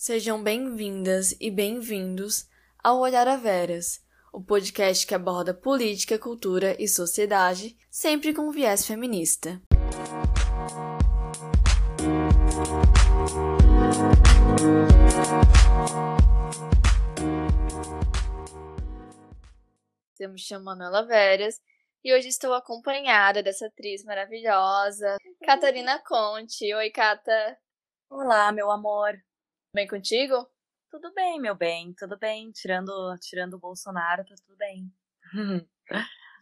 [0.00, 2.48] Sejam bem-vindas e bem-vindos
[2.84, 4.00] ao Olhar a Veras,
[4.32, 9.60] o podcast que aborda política, cultura e sociedade, sempre com viés feminista.
[20.16, 21.60] Eu me chamo Manuela Veras
[22.04, 26.72] e hoje estou acompanhada dessa atriz maravilhosa, Catarina Conte.
[26.72, 27.58] Oi, Cata.
[28.08, 29.18] Olá, meu amor.
[29.78, 30.34] Bem contigo?
[30.90, 32.50] Tudo bem, meu bem, tudo bem.
[32.50, 34.92] Tirando, tirando o Bolsonaro, tá tudo bem.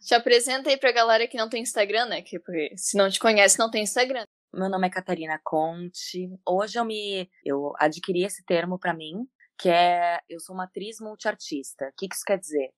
[0.01, 2.23] Te apresenta aí pra galera que não tem Instagram, né?
[2.23, 4.23] Que, porque se não te conhece, não tem Instagram.
[4.51, 6.27] Meu nome é Catarina Conte.
[6.47, 10.99] Hoje eu me eu adquiri esse termo para mim, que é eu sou uma atriz
[10.99, 11.89] multiartista.
[11.89, 12.71] O que, que isso quer dizer?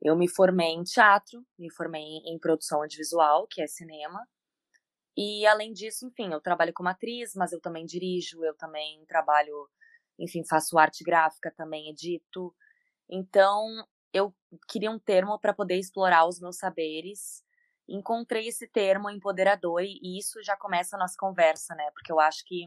[0.00, 4.24] Eu me formei em teatro, me formei em produção audiovisual, que é cinema.
[5.16, 9.66] E além disso, enfim, eu trabalho como atriz, mas eu também dirijo, eu também trabalho,
[10.18, 12.54] enfim, faço arte gráfica, também edito.
[13.08, 13.64] Então,
[14.12, 14.34] eu
[14.68, 17.44] queria um termo para poder explorar os meus saberes.
[17.88, 21.88] Encontrei esse termo empoderador e isso já começa a nossa conversa, né?
[21.92, 22.64] Porque eu acho que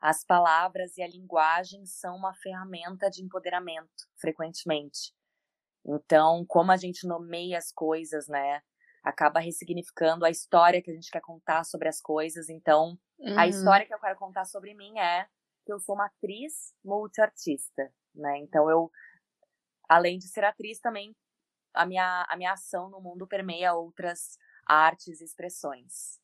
[0.00, 5.12] as palavras e a linguagem são uma ferramenta de empoderamento, frequentemente.
[5.84, 8.62] Então, como a gente nomeia as coisas, né?
[9.02, 12.48] Acaba ressignificando a história que a gente quer contar sobre as coisas.
[12.48, 13.38] Então, uhum.
[13.38, 15.26] a história que eu quero contar sobre mim é
[15.68, 18.38] que eu sou uma atriz multiartista, né?
[18.38, 18.90] Então, eu,
[19.86, 21.14] além de ser atriz, também
[21.74, 26.18] a minha, a minha ação no mundo permeia outras artes e expressões.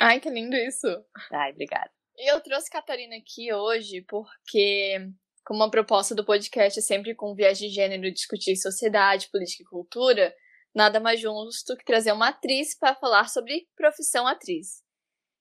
[0.00, 0.88] Ai, que lindo isso!
[1.32, 1.88] Ai, obrigada.
[2.16, 5.08] E eu trouxe Catarina aqui hoje porque
[5.46, 9.66] como a proposta do podcast é sempre com viés de gênero discutir sociedade, política e
[9.66, 10.34] cultura,
[10.74, 14.82] nada mais justo que trazer uma atriz para falar sobre profissão atriz.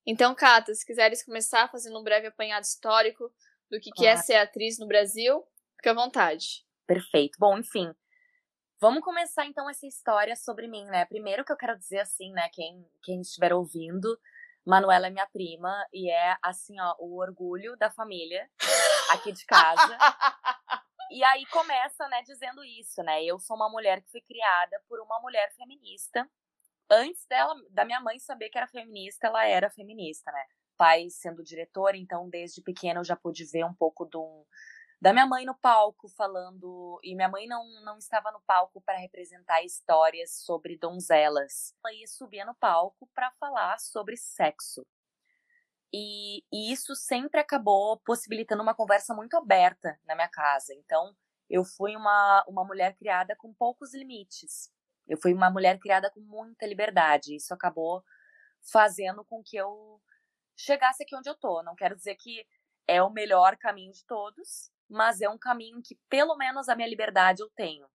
[0.07, 3.29] Então, Cata, se quiseres começar fazendo um breve apanhado histórico
[3.69, 5.43] do que, que é ser atriz no Brasil,
[5.75, 6.65] fique à vontade.
[6.87, 7.37] Perfeito.
[7.37, 7.93] Bom, enfim,
[8.79, 11.03] Vamos começar então essa história sobre mim, né?
[11.05, 14.19] Primeiro que eu quero dizer assim, né, quem, quem estiver ouvindo,
[14.63, 18.47] Manuela é minha prima e é assim, ó, o orgulho da família
[19.09, 19.97] aqui de casa.
[21.09, 23.23] e aí começa, né, dizendo isso, né?
[23.23, 26.29] Eu sou uma mulher que foi criada por uma mulher feminista.
[26.89, 30.45] Antes dela, da minha mãe saber que era feminista, ela era feminista, né?
[30.77, 34.45] Pai sendo diretor, então desde pequena eu já pude ver um pouco do,
[34.99, 38.97] da minha mãe no palco falando e minha mãe não, não estava no palco para
[38.97, 41.73] representar histórias sobre donzelas.
[41.83, 44.85] Ela ia subir no palco para falar sobre sexo.
[45.93, 50.73] E, e, isso sempre acabou possibilitando uma conversa muito aberta na minha casa.
[50.73, 51.15] Então,
[51.49, 54.69] eu fui uma, uma mulher criada com poucos limites.
[55.07, 57.35] Eu fui uma mulher criada com muita liberdade.
[57.35, 58.03] Isso acabou
[58.71, 60.01] fazendo com que eu
[60.55, 61.63] chegasse aqui onde eu tô.
[61.63, 62.45] Não quero dizer que
[62.87, 66.87] é o melhor caminho de todos, mas é um caminho que pelo menos a minha
[66.87, 67.87] liberdade eu tenho.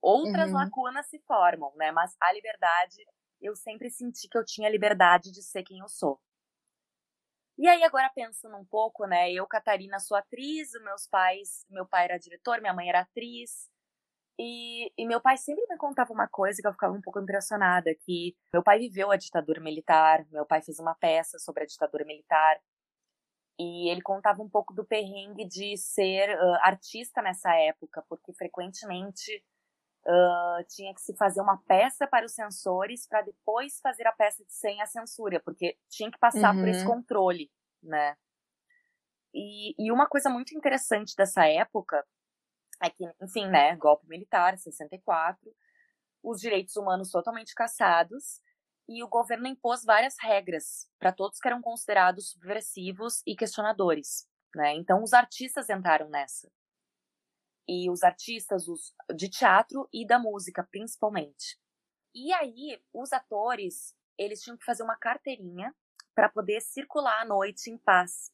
[0.00, 0.56] Outras uhum.
[0.56, 1.90] lacunas se formam, né?
[1.92, 2.96] Mas a liberdade,
[3.40, 6.20] eu sempre senti que eu tinha liberdade de ser quem eu sou.
[7.56, 9.32] E aí agora pensando um pouco, né?
[9.32, 13.70] Eu, Catarina, sou atriz, meus pais, meu pai era diretor, minha mãe era atriz.
[14.38, 17.94] E, e, meu pai sempre me contava uma coisa que eu ficava um pouco impressionada,
[18.00, 22.04] que meu pai viveu a ditadura militar, meu pai fez uma peça sobre a ditadura
[22.04, 22.58] militar,
[23.58, 29.44] e ele contava um pouco do perrengue de ser uh, artista nessa época, porque frequentemente
[30.04, 34.44] uh, tinha que se fazer uma peça para os censores para depois fazer a peça
[34.48, 36.60] sem a censura, porque tinha que passar uhum.
[36.60, 36.94] por esse uhum.
[36.94, 37.50] controle,
[37.80, 38.16] né?
[39.32, 42.04] E, e uma coisa muito interessante dessa época
[42.82, 45.54] é que, enfim, né, golpe militar, 64,
[46.22, 48.42] os direitos humanos totalmente caçados,
[48.88, 54.28] e o governo impôs várias regras para todos que eram considerados subversivos e questionadores.
[54.54, 54.74] Né?
[54.74, 56.50] Então, os artistas entraram nessa.
[57.66, 61.58] E os artistas os, de teatro e da música, principalmente.
[62.14, 65.74] E aí, os atores, eles tinham que fazer uma carteirinha
[66.14, 68.30] para poder circular à noite em paz.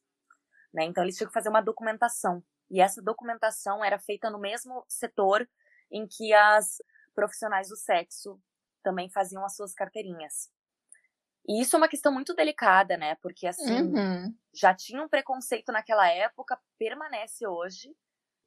[0.75, 0.85] Né?
[0.85, 2.43] Então, eles tinham que fazer uma documentação.
[2.71, 5.49] E essa documentação era feita no mesmo setor
[5.91, 6.77] em que as
[7.15, 8.41] profissionais do sexo
[8.83, 10.49] também faziam as suas carteirinhas.
[11.49, 13.17] E isso é uma questão muito delicada, né?
[13.17, 14.35] Porque, assim, uhum.
[14.55, 17.95] já tinha um preconceito naquela época, permanece hoje.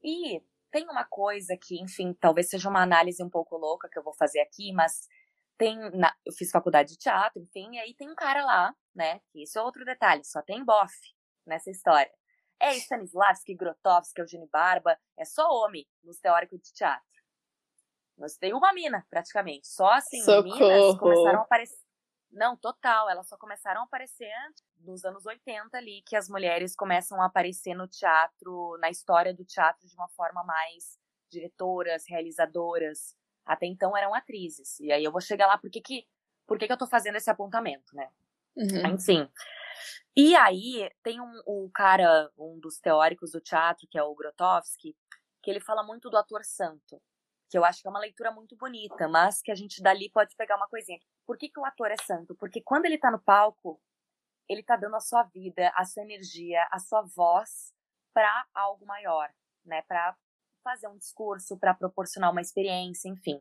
[0.01, 0.41] E
[0.71, 4.13] tem uma coisa que, enfim, talvez seja uma análise um pouco louca que eu vou
[4.13, 5.07] fazer aqui, mas
[5.57, 5.77] tem.
[5.91, 9.19] Na, eu fiz faculdade de teatro, enfim, e aí tem um cara lá, né?
[9.31, 11.13] Que isso é outro detalhe, só tem bofe
[11.45, 12.11] nessa história.
[12.59, 17.13] É Stanislavski, Grotowski, Eugênio Barba, é só homem nos teóricos de teatro.
[18.17, 19.67] Nós tem uma mina, praticamente.
[19.67, 20.55] Só assim, Socorro.
[20.55, 21.83] minas começaram a aparecer.
[22.31, 23.09] Não, total.
[23.09, 24.31] Elas só começaram a aparecer
[24.79, 29.45] nos anos 80 ali, que as mulheres começam a aparecer no teatro, na história do
[29.45, 30.97] teatro de uma forma mais
[31.29, 33.15] diretoras, realizadoras.
[33.45, 34.79] Até então eram atrizes.
[34.79, 36.07] E aí eu vou chegar lá, por que que,
[36.47, 38.09] por que, que eu tô fazendo esse apontamento, né?
[38.55, 38.93] Uhum.
[38.93, 39.29] Enfim.
[40.15, 44.95] E aí tem um, o cara, um dos teóricos do teatro, que é o Grotowski,
[45.41, 47.01] que ele fala muito do ator santo
[47.53, 50.35] que eu acho que é uma leitura muito bonita, mas que a gente dali pode
[50.35, 50.99] pegar uma coisinha.
[51.23, 52.33] Por que, que o ator é santo?
[52.33, 53.79] Porque quando ele tá no palco,
[54.49, 57.71] ele tá dando a sua vida, a sua energia, a sua voz
[58.11, 59.31] para algo maior,
[59.63, 59.83] né?
[59.83, 60.17] Para
[60.63, 63.39] fazer um discurso, para proporcionar uma experiência, enfim.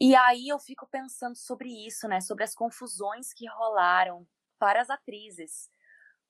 [0.00, 2.22] E aí eu fico pensando sobre isso, né?
[2.22, 4.26] Sobre as confusões que rolaram
[4.58, 5.70] para as atrizes.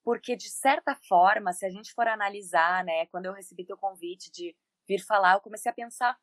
[0.03, 3.06] Porque, de certa forma, se a gente for analisar, né?
[3.06, 4.55] Quando eu recebi teu convite de
[4.87, 6.17] vir falar, eu comecei a pensar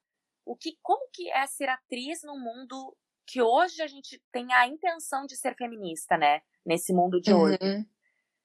[0.46, 2.96] o que, como que é ser atriz num mundo
[3.26, 6.42] que hoje a gente tem a intenção de ser feminista, né?
[6.66, 7.58] Nesse mundo de hoje.
[7.62, 7.86] Uhum.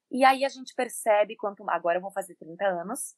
[0.09, 3.15] E aí a gente percebe, quanto agora eu vou fazer 30 anos,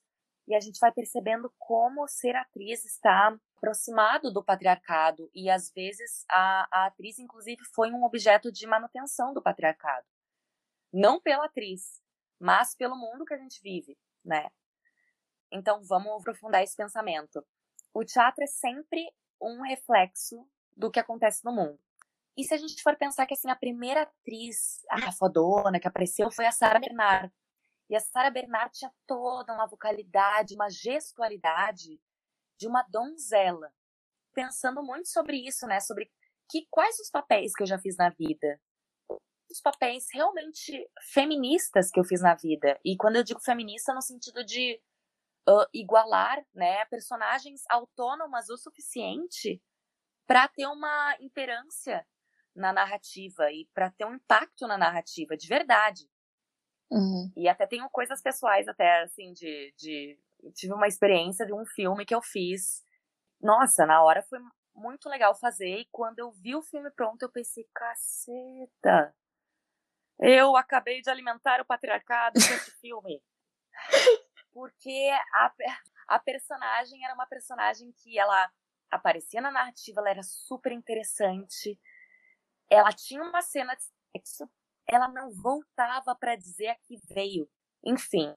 [0.49, 6.25] e a gente vai percebendo como ser atriz está aproximado do patriarcado e às vezes
[6.27, 10.07] a, a atriz inclusive foi um objeto de manutenção do patriarcado.
[10.91, 12.01] Não pela atriz,
[12.39, 14.49] mas pelo mundo que a gente vive, né?
[15.51, 17.45] Então vamos aprofundar esse pensamento.
[17.93, 21.79] O teatro é sempre um reflexo do que acontece no mundo.
[22.37, 26.31] E se a gente for pensar que assim a primeira atriz, a fodona que apareceu
[26.31, 27.33] foi a Sarah Bernard.
[27.89, 31.99] E a Sarah Bernard tinha toda uma vocalidade, uma gestualidade
[32.57, 33.73] de uma donzela.
[34.33, 36.09] Pensando muito sobre isso, né, sobre
[36.49, 38.61] que quais os papéis que eu já fiz na vida.
[39.49, 42.79] Os papéis realmente feministas que eu fiz na vida.
[42.85, 44.79] E quando eu digo feminista no sentido de
[45.47, 49.61] uh, igualar né, personagens autônomas o suficiente
[50.27, 52.05] para ter uma imperância
[52.55, 56.07] na narrativa e para ter um impacto na narrativa de verdade.
[56.91, 57.31] Uhum.
[57.35, 60.19] E até tenho coisas pessoais, até assim, de, de.
[60.53, 62.83] Tive uma experiência de um filme que eu fiz.
[63.41, 64.39] Nossa, na hora foi
[64.75, 65.79] muito legal fazer.
[65.79, 69.15] E quando eu vi o filme pronto, eu pensei, caceta!
[70.19, 73.21] Eu acabei de alimentar o patriarcado com esse filme.
[74.51, 75.53] porque a,
[76.09, 78.51] a personagem era uma personagem que ela
[78.91, 81.79] aparecia na narrativa, ela era super interessante.
[82.69, 84.49] Ela tinha uma cena de sexo,
[84.87, 87.49] ela não voltava para dizer a que veio.
[87.83, 88.35] Enfim,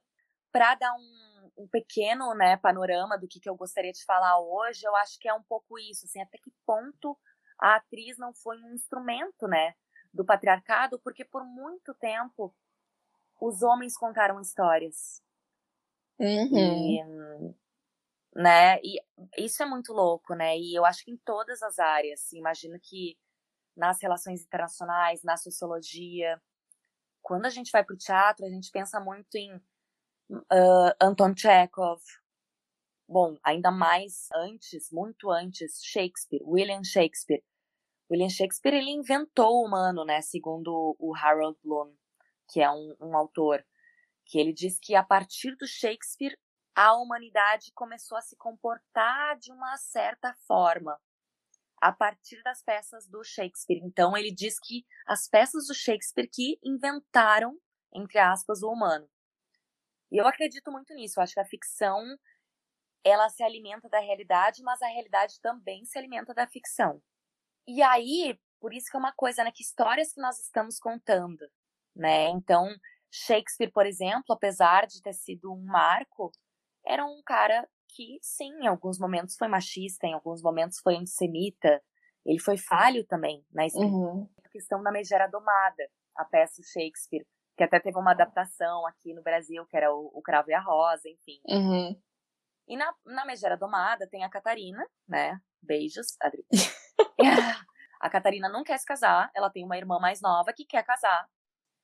[0.52, 4.86] para dar um, um, pequeno né, panorama do que, que eu gostaria de falar hoje,
[4.86, 7.18] eu acho que é um pouco isso, assim, até que ponto
[7.58, 9.74] a atriz não foi um instrumento, né,
[10.12, 12.54] do patriarcado, porque por muito tempo
[13.40, 15.22] os homens contaram histórias.
[16.18, 16.54] Uhum.
[16.54, 17.54] E,
[18.34, 18.80] né?
[18.82, 19.00] E
[19.38, 20.56] isso é muito louco, né?
[20.58, 23.18] E eu acho que em todas as áreas, imagino que
[23.76, 26.40] nas relações internacionais, na sociologia,
[27.22, 29.54] quando a gente vai para o teatro, a gente pensa muito em
[30.30, 32.02] uh, Anton Chekhov,
[33.08, 37.42] bom, ainda mais antes, muito antes, Shakespeare, William Shakespeare.
[38.12, 40.20] William Shakespeare ele inventou o humano, né?
[40.20, 41.96] Segundo o Harold Bloom,
[42.46, 43.64] que é um, um autor
[44.26, 46.38] que ele diz que a partir do Shakespeare
[46.74, 51.00] a humanidade começou a se comportar de uma certa forma
[51.80, 53.80] a partir das peças do Shakespeare.
[53.82, 57.58] Então ele diz que as peças do Shakespeare que inventaram,
[57.94, 59.08] entre aspas, o humano.
[60.10, 61.18] E eu acredito muito nisso.
[61.18, 61.98] Eu acho que a ficção
[63.02, 67.02] ela se alimenta da realidade, mas a realidade também se alimenta da ficção.
[67.66, 71.44] E aí, por isso que é uma coisa, né, que histórias que nós estamos contando,
[71.94, 72.28] né?
[72.30, 72.68] Então,
[73.10, 76.30] Shakespeare, por exemplo, apesar de ter sido um marco,
[76.84, 81.82] era um cara que, sim, em alguns momentos foi machista, em alguns momentos foi antissemita.
[82.24, 84.28] Ele foi falho também na uhum.
[84.50, 87.26] questão da Megera Domada, a peça Shakespeare,
[87.56, 90.60] que até teve uma adaptação aqui no Brasil, que era o, o Cravo e a
[90.60, 91.40] Rosa, enfim.
[91.48, 92.00] Uhum.
[92.68, 95.38] E na, na Megera Domada tem a Catarina, né?
[95.60, 96.44] Beijos, Adri.
[98.00, 101.28] a Catarina não quer se casar, ela tem uma irmã mais nova que quer casar,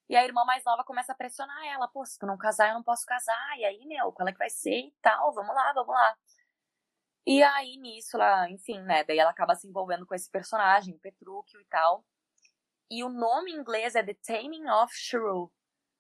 [0.09, 2.75] e a irmã mais nova começa a pressionar ela, pô, se tu não casar, eu
[2.75, 3.59] não posso casar.
[3.59, 5.35] E aí, meu, qual é que vai ser e tal?
[5.35, 6.17] Vamos lá, vamos lá.
[7.27, 9.05] E aí, nisso, ela, enfim, né?
[9.05, 12.03] Daí ela acaba se envolvendo com esse personagem, o Petrúquio e tal.
[12.91, 15.53] E o nome em inglês é The Taming of Shrew,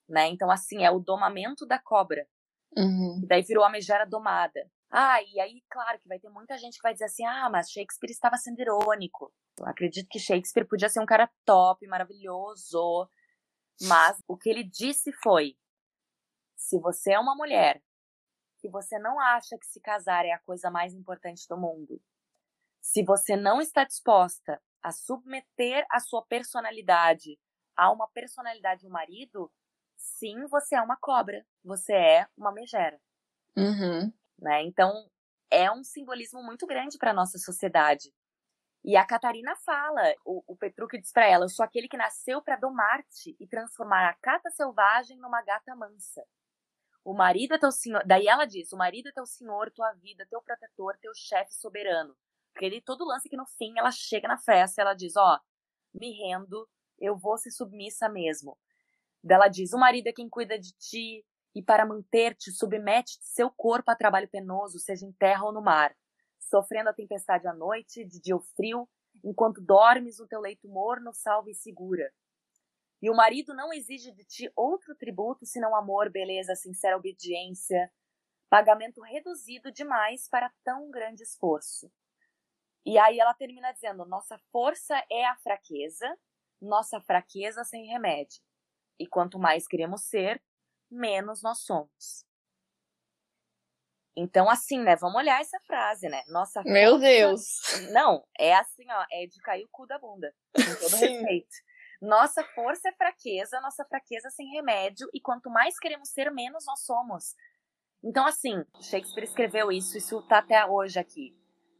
[0.09, 0.27] né?
[0.29, 2.27] Então, assim, é o domamento da cobra.
[2.75, 3.21] Uhum.
[3.23, 4.71] E daí virou a megera domada.
[4.91, 7.71] Ah, e aí, claro que vai ter muita gente que vai dizer assim: ah, mas
[7.71, 9.33] Shakespeare estava sendo irônico.
[9.59, 13.09] Eu acredito que Shakespeare podia ser um cara top, maravilhoso,
[13.83, 15.57] mas o que ele disse foi:
[16.57, 17.83] se você é uma mulher
[18.61, 22.01] que você não acha que se casar é a coisa mais importante do mundo,
[22.81, 27.39] se você não está disposta a submeter a sua personalidade
[27.77, 29.53] a uma personalidade do marido,
[29.97, 33.01] sim, você é uma cobra, você é uma megera.
[33.57, 34.13] Uhum.
[34.39, 34.63] Né?
[34.63, 35.09] Então,
[35.51, 38.13] é um simbolismo muito grande para nossa sociedade.
[38.85, 42.41] E a Catarina fala, o, o Petrucci diz para ela: Eu sou aquele que nasceu
[42.41, 46.25] para domar-te e transformar a cata selvagem numa gata mansa.
[47.05, 48.03] O marido é teu senhor.
[48.07, 52.17] Daí ela diz: O marido é teu senhor, tua vida, teu protetor, teu chefe soberano.
[52.53, 55.99] Porque ele todo lance que no fim ela chega na festa ela diz: Ó, oh,
[55.99, 56.69] me rendo,
[56.99, 58.57] eu vou ser submissa mesmo.
[59.23, 63.91] Dela diz: O marido é quem cuida de ti e para manter-te submete seu corpo
[63.91, 65.95] a trabalho penoso, seja em terra ou no mar
[66.49, 68.89] sofrendo a tempestade à noite, de dia o frio,
[69.23, 72.13] enquanto dormes no teu leito morno, salvo e segura.
[73.01, 77.93] E o marido não exige de ti outro tributo senão amor, beleza, sincera obediência,
[78.49, 81.93] pagamento reduzido demais para tão grande esforço.
[82.85, 86.19] E aí ela termina dizendo: nossa força é a fraqueza,
[86.61, 88.43] nossa fraqueza sem remédio.
[88.99, 90.43] E quanto mais queremos ser,
[90.91, 92.27] menos nós somos.
[94.17, 94.97] Então, assim, né?
[94.97, 96.23] Vamos olhar essa frase, né?
[96.27, 97.07] Nossa Meu força...
[97.07, 97.93] Deus!
[97.93, 100.35] Não, é assim, ó, é de cair o cu da bunda.
[100.57, 101.55] Com todo respeito.
[102.01, 106.85] Nossa força é fraqueza, nossa fraqueza sem remédio, e quanto mais queremos ser, menos nós
[106.85, 107.35] somos.
[108.03, 111.37] Então, assim, Shakespeare escreveu isso, isso tá até hoje aqui.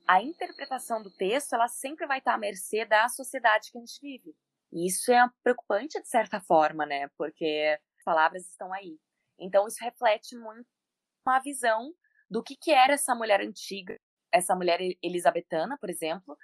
[0.07, 4.01] A interpretação do texto, ela sempre vai estar à mercê da sociedade que a gente
[4.01, 4.35] vive.
[4.73, 7.09] E isso é preocupante de certa forma, né?
[7.17, 8.99] Porque palavras estão aí.
[9.39, 10.67] Então, isso reflete muito
[11.27, 11.93] uma visão
[12.31, 14.01] do que, que era essa mulher antiga,
[14.33, 16.35] essa mulher elisabetana, por exemplo,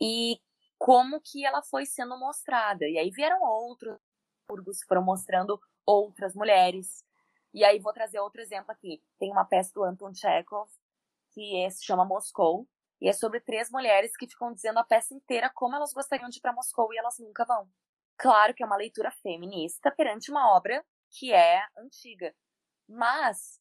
[0.00, 0.40] e
[0.78, 2.86] como que ela foi sendo mostrada.
[2.86, 3.98] E aí vieram outros
[4.48, 7.04] burgos, foram mostrando outras mulheres.
[7.52, 9.02] E aí vou trazer outro exemplo aqui.
[9.18, 10.70] Tem uma peça do Anton Chekhov
[11.32, 12.68] que é, se chama Moscou,
[13.00, 16.38] e é sobre três mulheres que ficam dizendo a peça inteira como elas gostariam de
[16.38, 17.68] ir para Moscou e elas nunca vão.
[18.16, 22.34] Claro que é uma leitura feminista perante uma obra que é antiga,
[22.88, 23.60] mas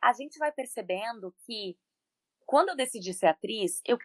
[0.00, 1.78] a gente vai percebendo que
[2.46, 3.98] quando eu decidi ser atriz, eu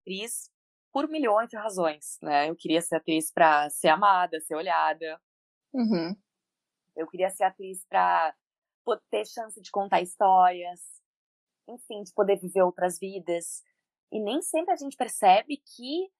[0.00, 0.50] atriz
[0.92, 2.48] por milhões de razões, né?
[2.48, 5.20] Eu queria ser atriz para ser amada, ser olhada.
[5.72, 6.16] Uhum.
[6.96, 8.34] Eu queria ser atriz para
[9.10, 10.80] ter chance de contar histórias,
[11.68, 13.62] enfim, de poder viver outras vidas.
[14.10, 16.10] E nem sempre a gente percebe que,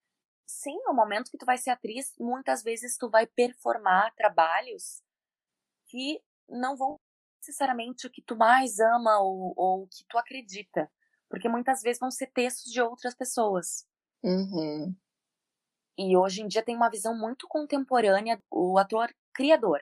[0.47, 5.03] sim, no momento que tu vai ser atriz, muitas vezes tu vai performar trabalhos
[5.89, 7.01] que não vão
[7.39, 10.91] necessariamente o que tu mais ama ou, ou o que tu acredita.
[11.29, 13.87] Porque muitas vezes vão ser textos de outras pessoas.
[14.23, 14.95] Uhum.
[15.97, 19.81] E hoje em dia tem uma visão muito contemporânea o ator criador,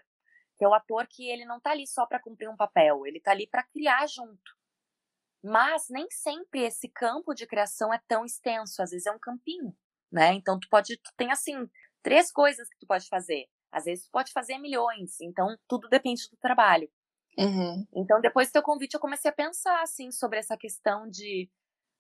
[0.56, 3.20] que é o ator que ele não tá ali só para cumprir um papel, ele
[3.20, 4.56] tá ali para criar junto.
[5.42, 9.76] Mas nem sempre esse campo de criação é tão extenso, às vezes é um campinho,
[10.10, 10.32] né?
[10.32, 11.68] Então tu pode, tu tem assim,
[12.02, 13.46] três coisas que tu pode fazer.
[13.70, 16.90] Às vezes pode fazer milhões, então tudo depende do trabalho.
[17.38, 17.87] Uhum.
[17.94, 21.50] Então, depois do teu convite, eu comecei a pensar, assim, sobre essa questão de.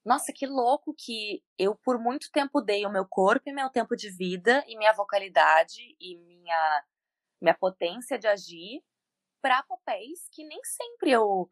[0.04, 3.96] Nossa, que louco que eu, por muito tempo, dei o meu corpo e meu tempo
[3.96, 6.84] de vida, e minha vocalidade, e minha,
[7.40, 8.82] minha potência de agir
[9.42, 11.48] para papéis que nem sempre eu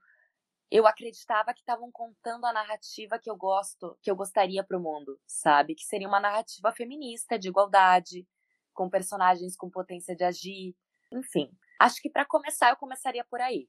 [0.70, 4.82] eu acreditava que estavam contando a narrativa que eu gosto, que eu gostaria para o
[4.82, 5.74] mundo, sabe?
[5.74, 8.26] Que seria uma narrativa feminista, de igualdade,
[8.74, 10.74] com personagens com potência de agir,
[11.12, 11.50] enfim.
[11.80, 13.68] Acho que para começar eu começaria por aí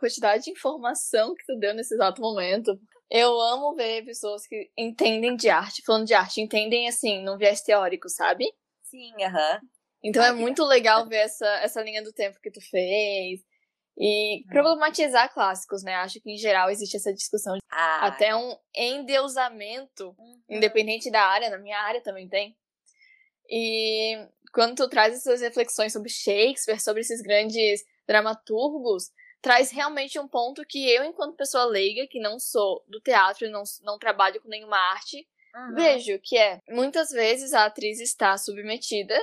[0.00, 2.80] quantidade de informação que tu deu nesse exato momento.
[3.10, 7.60] Eu amo ver pessoas que entendem de arte, falando de arte, entendem assim, num viés
[7.60, 8.50] teórico, sabe?
[8.84, 9.54] Sim, aham.
[9.54, 9.68] Uhum.
[10.02, 13.40] Então é muito legal ver essa, essa linha do tempo que tu fez.
[13.98, 14.48] E uhum.
[14.48, 15.94] problematizar clássicos, né?
[15.96, 17.54] Acho que em geral existe essa discussão.
[17.54, 18.06] De ah.
[18.06, 20.40] Até um endeusamento, uhum.
[20.48, 22.56] independente da área, na minha área também tem.
[23.50, 29.10] E quando tu traz essas reflexões sobre Shakespeare, sobre esses grandes dramaturgos,
[29.42, 33.50] traz realmente um ponto que eu, enquanto pessoa leiga, que não sou do teatro e
[33.50, 35.74] não, não trabalho com nenhuma arte, uhum.
[35.74, 39.18] vejo que é muitas vezes a atriz está submetida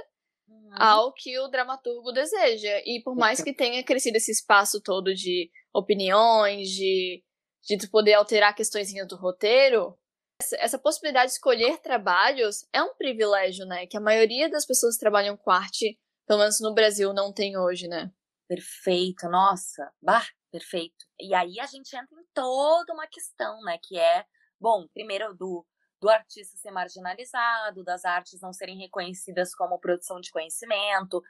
[0.47, 0.69] uhum.
[0.71, 2.81] ao que o dramaturgo deseja.
[2.85, 7.23] E por mais que tenha crescido esse espaço todo de opiniões, de,
[7.63, 9.97] de tu poder alterar questões do roteiro,
[10.39, 13.87] essa, possibilidade de escolher trabalhos é um privilégio, né?
[13.87, 17.57] Que a maioria das pessoas que trabalham com arte, pelo menos no Brasil, não tem
[17.57, 18.11] hoje, né?
[18.47, 21.05] Perfeito, nossa, bah, perfeito.
[21.19, 24.25] E aí a gente entra em toda uma questão, né, que é,
[24.59, 25.65] bom, primeiro do,
[25.99, 31.21] do artista ser marginalizado, das artes não serem reconhecidas como produção de conhecimento,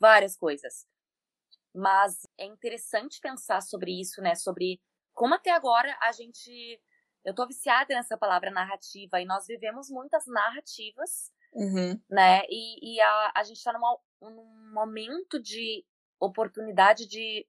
[0.00, 0.84] várias coisas.
[1.72, 4.80] Mas é interessante pensar sobre isso, né, sobre
[5.12, 6.80] como até agora a gente
[7.24, 12.00] eu tô viciada nessa palavra narrativa e nós vivemos muitas narrativas uhum.
[12.10, 12.42] né?
[12.50, 15.84] E, e a, a gente está num momento de
[16.20, 17.46] oportunidade de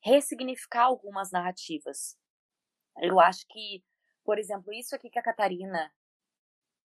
[0.00, 2.16] ressignificar algumas narrativas.
[2.98, 3.82] Eu acho que,
[4.24, 5.92] por exemplo, isso aqui que a Catarina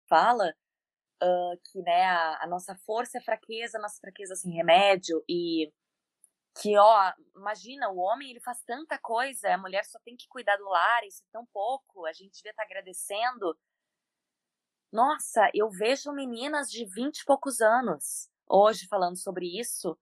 [0.08, 0.54] fala,
[1.22, 5.72] uh, que né, a, a, nossa força é fraqueza, nossa fraqueza sem remédio, e
[6.62, 10.58] que, ó, imagina, o homem ele faz tanta coisa, a mulher só tem que cuidar
[10.58, 13.58] do lar, isso é tão pouco, a gente devia estar tá agradecendo.
[14.92, 19.98] Nossa, eu vejo meninas de vinte e poucos anos hoje falando sobre isso,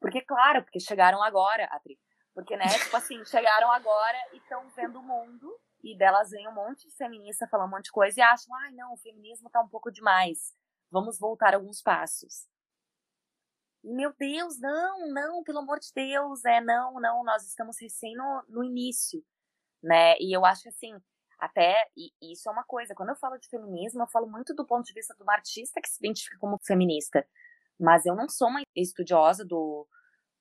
[0.00, 1.98] porque, claro, porque chegaram agora, Adri,
[2.34, 6.54] porque, né, tipo assim, chegaram agora e estão vendo o mundo e delas vem um
[6.54, 9.60] monte de feminista falando um monte de coisa e acham, ai, não, o feminismo tá
[9.60, 10.54] um pouco demais.
[10.90, 12.46] Vamos voltar alguns passos.
[13.86, 18.16] E, meu Deus, não, não, pelo amor de Deus, é, não, não, nós estamos recém
[18.16, 19.24] no, no início,
[19.80, 20.16] né?
[20.18, 20.92] E eu acho que, assim,
[21.38, 24.66] até, e isso é uma coisa, quando eu falo de feminismo, eu falo muito do
[24.66, 27.24] ponto de vista de uma artista que se identifica como feminista.
[27.78, 29.86] Mas eu não sou uma estudiosa do,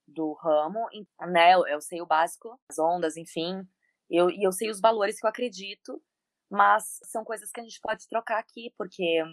[0.07, 0.87] do ramo,
[1.27, 1.53] né?
[1.53, 3.67] Eu, eu sei o básico, as ondas, enfim,
[4.09, 6.01] eu, e eu sei os valores que eu acredito,
[6.49, 9.23] mas são coisas que a gente pode trocar aqui, porque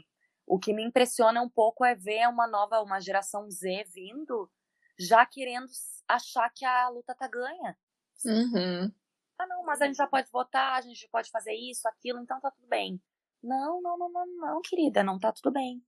[0.47, 4.51] o que me impressiona um pouco é ver uma nova, uma geração Z vindo,
[4.99, 5.67] já querendo
[6.09, 7.77] achar que a luta tá ganha.
[8.25, 8.93] Uhum.
[9.39, 12.41] Ah, não, mas a gente já pode votar, a gente pode fazer isso, aquilo, então
[12.41, 13.01] tá tudo bem.
[13.43, 15.83] Não, não, não, não, não, querida, não tá tudo bem.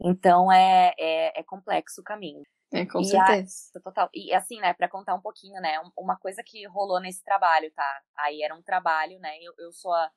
[0.00, 2.42] Então é, é, é complexo o caminho.
[2.72, 3.70] É, com e certeza.
[3.76, 4.10] A, total.
[4.12, 8.02] E assim, né, para contar um pouquinho, né, uma coisa que rolou nesse trabalho, tá?
[8.16, 10.10] Aí era um trabalho, né, eu, eu sou a,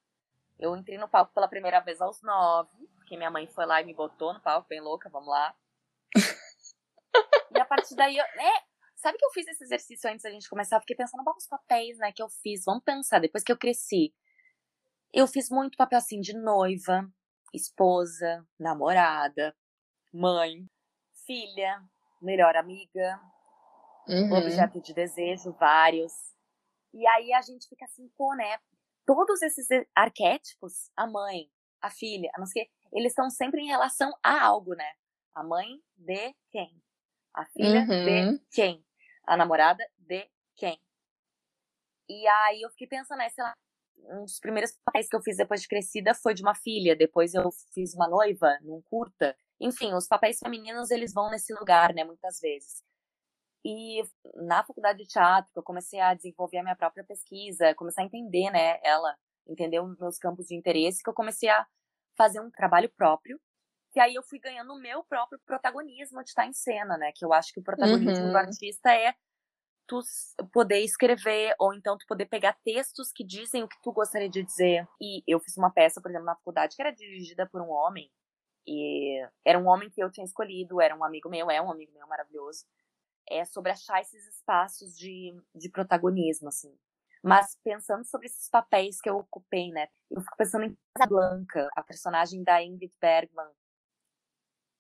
[0.60, 3.86] Eu entrei no palco pela primeira vez aos nove, porque minha mãe foi lá e
[3.86, 5.56] me botou no palco, bem louca, vamos lá.
[7.56, 8.52] e a partir daí, eu, né,
[8.98, 10.76] sabe que eu fiz esse exercício antes da gente começar?
[10.76, 13.58] Eu fiquei pensando, vamos os papéis, né, que eu fiz, vamos pensar, depois que eu
[13.58, 14.14] cresci.
[15.14, 17.10] Eu fiz muito papel assim de noiva,
[17.54, 19.56] esposa, namorada,
[20.14, 20.70] mãe,
[21.26, 21.82] filha,
[22.22, 23.22] melhor amiga,
[24.06, 24.34] uhum.
[24.34, 26.12] objeto de desejo, vários.
[26.94, 28.60] E aí a gente fica assim, pô, né?
[29.06, 31.50] Todos esses arquétipos, a mãe,
[31.82, 34.92] a filha, a não sei, eles estão sempre em relação a algo, né?
[35.34, 36.82] A mãe de quem?
[37.34, 38.34] A filha uhum.
[38.34, 38.86] de quem?
[39.26, 40.80] A namorada de quem?
[42.10, 43.54] E aí eu fiquei pensando, né, sei lá,
[44.10, 47.34] um dos primeiros papéis que eu fiz depois de crescida foi de uma filha, depois
[47.34, 52.04] eu fiz uma noiva num curta, enfim, os papéis femininos, eles vão nesse lugar, né,
[52.04, 52.84] muitas vezes.
[53.66, 54.02] E
[54.36, 58.50] na faculdade de teatro, eu comecei a desenvolver a minha própria pesquisa, começar a entender,
[58.52, 59.16] né, ela,
[59.48, 61.66] entender os meus campos de interesse, que eu comecei a
[62.18, 63.40] fazer um trabalho próprio,
[63.92, 67.24] que aí eu fui ganhando o meu próprio protagonismo de estar em cena, né, que
[67.24, 68.32] eu acho que o protagonismo uhum.
[68.32, 69.14] do artista é
[69.88, 70.02] tu
[70.52, 74.44] poder escrever, ou então tu poder pegar textos que dizem o que tu gostaria de
[74.44, 74.86] dizer.
[75.02, 78.12] E eu fiz uma peça, por exemplo, na faculdade, que era dirigida por um homem,
[78.68, 81.94] e era um homem que eu tinha escolhido, era um amigo meu, é um amigo
[81.94, 82.66] meu maravilhoso.
[83.30, 86.78] É sobre achar esses espaços de, de protagonismo, assim.
[87.28, 89.88] Mas pensando sobre esses papéis que eu ocupei, né?
[90.10, 93.52] Eu fico pensando em Casablanca, a personagem da Ingrid Bergman.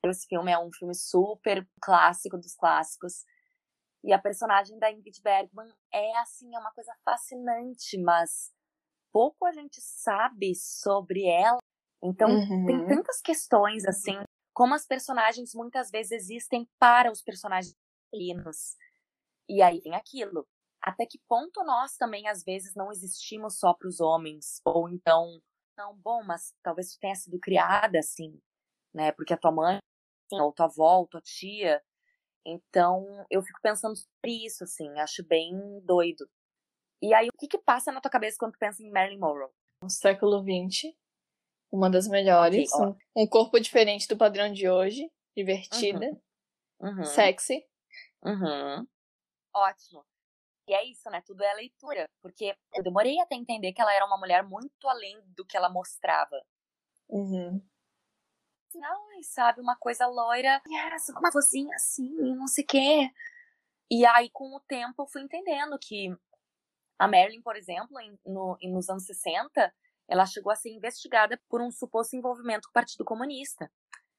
[0.05, 3.25] Esse filme é um filme super clássico dos clássicos.
[4.03, 8.53] E a personagem da Ingrid Bergman é, assim, é uma coisa fascinante, mas
[9.11, 11.59] pouco a gente sabe sobre ela
[12.03, 12.65] então, uhum.
[12.65, 14.17] tem tantas questões, assim,
[14.53, 17.75] como as personagens muitas vezes existem para os personagens
[18.11, 18.75] femininos.
[19.49, 20.47] E aí vem aquilo.
[20.87, 24.61] Até que ponto nós também, às vezes, não existimos só para os homens?
[24.63, 25.37] Ou então,
[25.77, 28.39] não, bom, mas talvez tu tenha sido criada assim,
[28.93, 29.11] né?
[29.11, 29.79] Porque a tua mãe,
[30.31, 31.83] ou tua avó, ou tua tia.
[32.45, 35.51] Então, eu fico pensando sobre isso, assim, acho bem
[35.83, 36.25] doido.
[37.01, 39.51] E aí, o que que passa na tua cabeça quando tu pensa em Marilyn Monroe?
[39.83, 40.95] No século XX,
[41.69, 42.71] uma das melhores.
[42.71, 45.11] Okay, um, um, corpo diferente do padrão de hoje.
[45.35, 46.17] Divertida.
[46.79, 46.91] Uhum.
[46.91, 47.03] Uhum.
[47.03, 47.61] Sexy.
[48.23, 48.87] Uhum.
[49.53, 50.05] Ótimo.
[50.67, 51.21] E é isso, né?
[51.25, 52.09] Tudo é leitura.
[52.21, 55.69] Porque eu demorei até entender que ela era uma mulher muito além do que ela
[55.69, 56.41] mostrava.
[57.09, 57.61] Uhum.
[58.75, 60.61] Ai, sabe, uma coisa loira.
[60.67, 63.11] Yes, uma vozinha assim, não sei o quê.
[63.89, 66.09] E aí, com o tempo, eu fui entendendo que
[66.99, 69.73] a Marilyn, por exemplo, em, no, nos anos 60,
[70.07, 73.71] ela chegou a ser investigada por um suposto envolvimento com o Partido Comunista.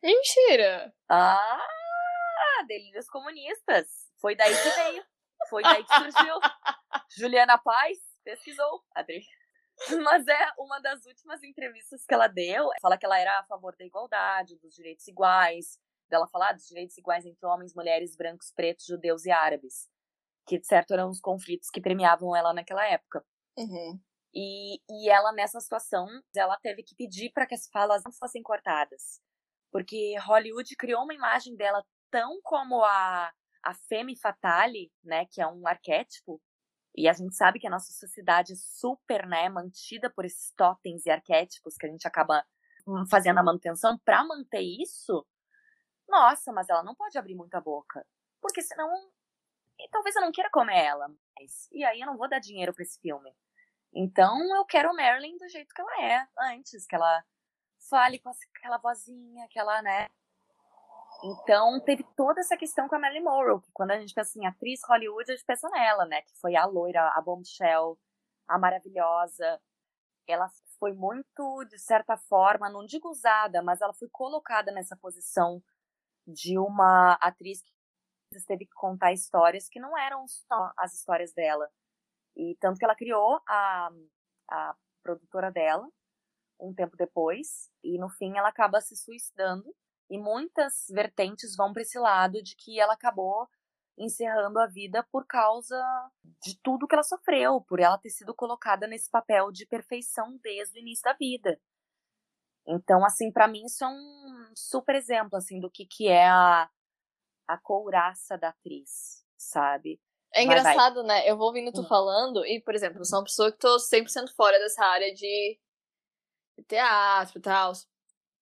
[0.02, 0.94] Mentira!
[1.08, 3.86] Ah, delírios comunistas.
[4.20, 5.04] Foi daí que veio.
[5.48, 6.34] Foi daí que surgiu.
[7.18, 9.22] Juliana Paz pesquisou, Adri.
[10.04, 12.68] Mas é uma das últimas entrevistas que ela deu.
[12.80, 15.78] Fala que ela era a favor da igualdade, dos direitos iguais.
[16.08, 19.88] Dela falar dos direitos iguais entre homens, mulheres, brancos, pretos, judeus e árabes.
[20.46, 23.24] Que, de certo, eram os conflitos que premiavam ela naquela época.
[23.56, 24.00] Uhum.
[24.34, 28.42] E, e ela, nessa situação, ela teve que pedir para que as falas não fossem
[28.42, 29.20] cortadas.
[29.70, 33.30] Porque Hollywood criou uma imagem dela tão como a,
[33.68, 36.40] a femme fatale, né, que é um arquétipo,
[36.96, 41.04] e a gente sabe que a nossa sociedade é super, né, mantida por esses totens
[41.04, 42.42] e arquétipos que a gente acaba
[43.10, 45.26] fazendo a manutenção para manter isso.
[46.08, 48.06] Nossa, mas ela não pode abrir muito a boca,
[48.40, 48.88] porque senão
[49.90, 51.06] talvez eu não queira comer ela,
[51.38, 53.36] mas e aí eu não vou dar dinheiro para esse filme.
[53.92, 57.22] Então eu quero Marilyn do jeito que ela é, antes que ela
[57.90, 60.08] fale com aquela vozinha, aquela, né?
[61.24, 64.46] Então teve toda essa questão com a Marilyn Monroe, que quando a gente pensa em
[64.46, 66.22] atriz Hollywood, a gente pensa nela, né?
[66.22, 67.98] Que foi a loira, a bombshell,
[68.46, 69.60] a maravilhosa.
[70.28, 75.62] Ela foi muito, de certa forma, não digo usada, mas ela foi colocada nessa posição
[76.26, 77.72] de uma atriz que
[78.46, 81.68] teve que contar histórias que não eram só as histórias dela.
[82.36, 83.90] E tanto que ela criou a,
[84.50, 85.88] a produtora dela
[86.60, 89.74] um tempo depois, e no fim ela acaba se suicidando.
[90.10, 93.48] E muitas vertentes vão para esse lado de que ela acabou
[93.96, 95.76] encerrando a vida por causa
[96.42, 100.78] de tudo que ela sofreu, por ela ter sido colocada nesse papel de perfeição desde
[100.78, 101.60] o início da vida.
[102.66, 106.70] Então, assim, para mim isso é um super exemplo assim do que que é a
[107.48, 109.98] a couraça da atriz, sabe?
[110.34, 111.28] É engraçado, né?
[111.28, 111.88] Eu vou ouvindo tu hum.
[111.88, 115.58] falando e, por exemplo, eu sou uma pessoa que tô 100% fora dessa área de
[116.66, 117.72] teatro e tal.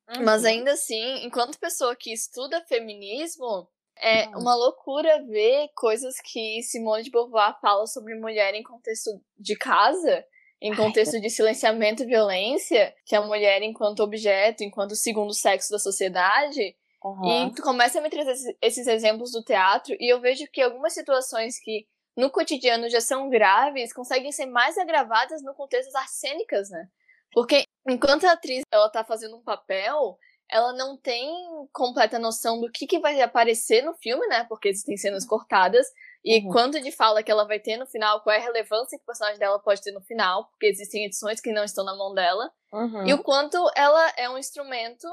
[0.08, 0.24] Uhum.
[0.24, 4.40] Mas ainda assim, enquanto pessoa que estuda feminismo, é uhum.
[4.40, 10.24] uma loucura ver coisas que Simone de Beauvoir fala sobre mulher em contexto de casa,
[10.60, 15.78] em contexto de silenciamento e violência, que a mulher enquanto objeto, enquanto segundo sexo da
[15.78, 17.48] sociedade, Uhum.
[17.48, 20.92] E tu começa a me trazer esses exemplos do teatro e eu vejo que algumas
[20.92, 26.68] situações que no cotidiano já são graves conseguem ser mais agravadas no contexto das cênicas,
[26.70, 26.88] né?
[27.32, 30.18] Porque enquanto a atriz ela tá fazendo um papel,
[30.50, 31.28] ela não tem
[31.72, 34.44] completa noção do que, que vai aparecer no filme, né?
[34.44, 35.86] Porque existem cenas cortadas.
[36.24, 36.50] E uhum.
[36.50, 39.06] quanto de fala que ela vai ter no final, qual é a relevância que o
[39.06, 42.50] personagem dela pode ter no final, porque existem edições que não estão na mão dela.
[42.72, 43.06] Uhum.
[43.06, 45.06] E o quanto ela é um instrumento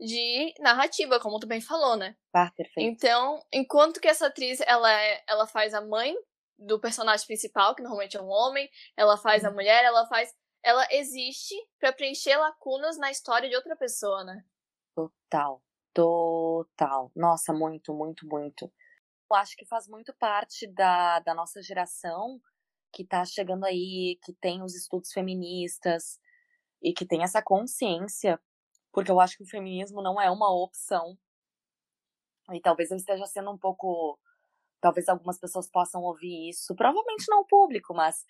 [0.00, 2.16] de narrativa, como tu bem falou, né?
[2.34, 2.88] Ah, perfeito.
[2.88, 6.14] Então, enquanto que essa atriz, ela, é, ela faz a mãe
[6.58, 9.54] do personagem principal, que normalmente é um homem, ela faz a uhum.
[9.54, 10.32] mulher, ela faz...
[10.64, 14.44] Ela existe para preencher lacunas na história de outra pessoa, né?
[14.94, 15.62] Total.
[15.92, 17.12] Total.
[17.14, 18.72] Nossa, muito, muito, muito.
[19.30, 22.40] Eu acho que faz muito parte da, da nossa geração
[22.92, 26.18] que tá chegando aí, que tem os estudos feministas
[26.82, 28.40] e que tem essa consciência
[28.94, 31.18] porque eu acho que o feminismo não é uma opção.
[32.52, 34.18] E talvez eu esteja sendo um pouco.
[34.80, 38.24] Talvez algumas pessoas possam ouvir isso, provavelmente não o público, mas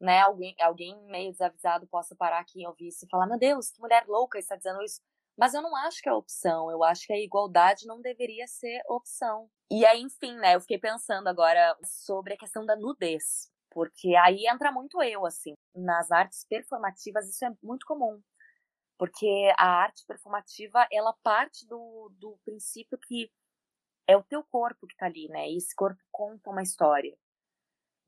[0.00, 3.70] né, alguém, alguém meio desavisado possa parar aqui e ouvir isso e falar: Meu Deus,
[3.70, 5.00] que mulher louca está dizendo isso.
[5.38, 8.82] Mas eu não acho que é opção, eu acho que a igualdade não deveria ser
[8.88, 9.48] opção.
[9.70, 13.48] E aí, enfim, né, eu fiquei pensando agora sobre a questão da nudez.
[13.70, 15.54] Porque aí entra muito eu, assim.
[15.74, 18.20] Nas artes performativas, isso é muito comum
[19.00, 23.32] porque a arte performativa ela parte do, do princípio que
[24.06, 25.48] é o teu corpo que está ali, né?
[25.48, 27.16] E esse corpo conta uma história.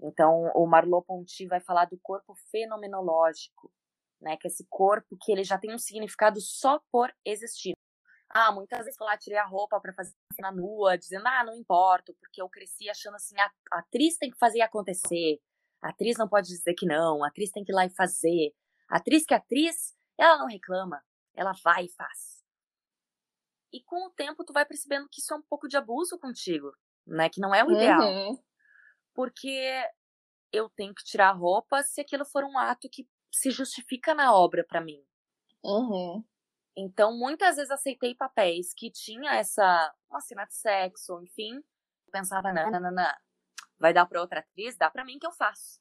[0.02, 3.72] Então, o Merleau-Ponty vai falar do corpo fenomenológico,
[4.20, 4.36] né?
[4.36, 7.72] Que é esse corpo que ele já tem um significado só por existir.
[8.28, 12.12] Ah, muitas vezes falar, tirei a roupa para fazer cena nua, dizendo, ah, não importa,
[12.18, 15.38] porque eu cresci achando assim, a, a atriz tem que fazer acontecer,
[15.82, 18.54] a atriz não pode dizer que não, a atriz tem que ir lá e fazer,
[18.88, 21.02] a atriz que é atriz ela não reclama,
[21.34, 22.42] ela vai e faz.
[23.72, 26.72] E com o tempo tu vai percebendo que isso é um pouco de abuso contigo,
[27.06, 27.28] né?
[27.28, 28.00] Que não é o ideal.
[28.00, 28.42] Uhum.
[29.14, 29.84] Porque
[30.52, 34.34] eu tenho que tirar a roupa se aquilo for um ato que se justifica na
[34.34, 35.02] obra para mim.
[35.64, 36.24] Uhum.
[36.76, 41.62] Então, muitas vezes aceitei papéis que tinha essa uma cena de sexo, enfim.
[42.10, 43.14] Pensava, não, não, não, não.
[43.78, 44.76] Vai dar pra outra atriz?
[44.76, 45.80] Dá pra mim que eu faço.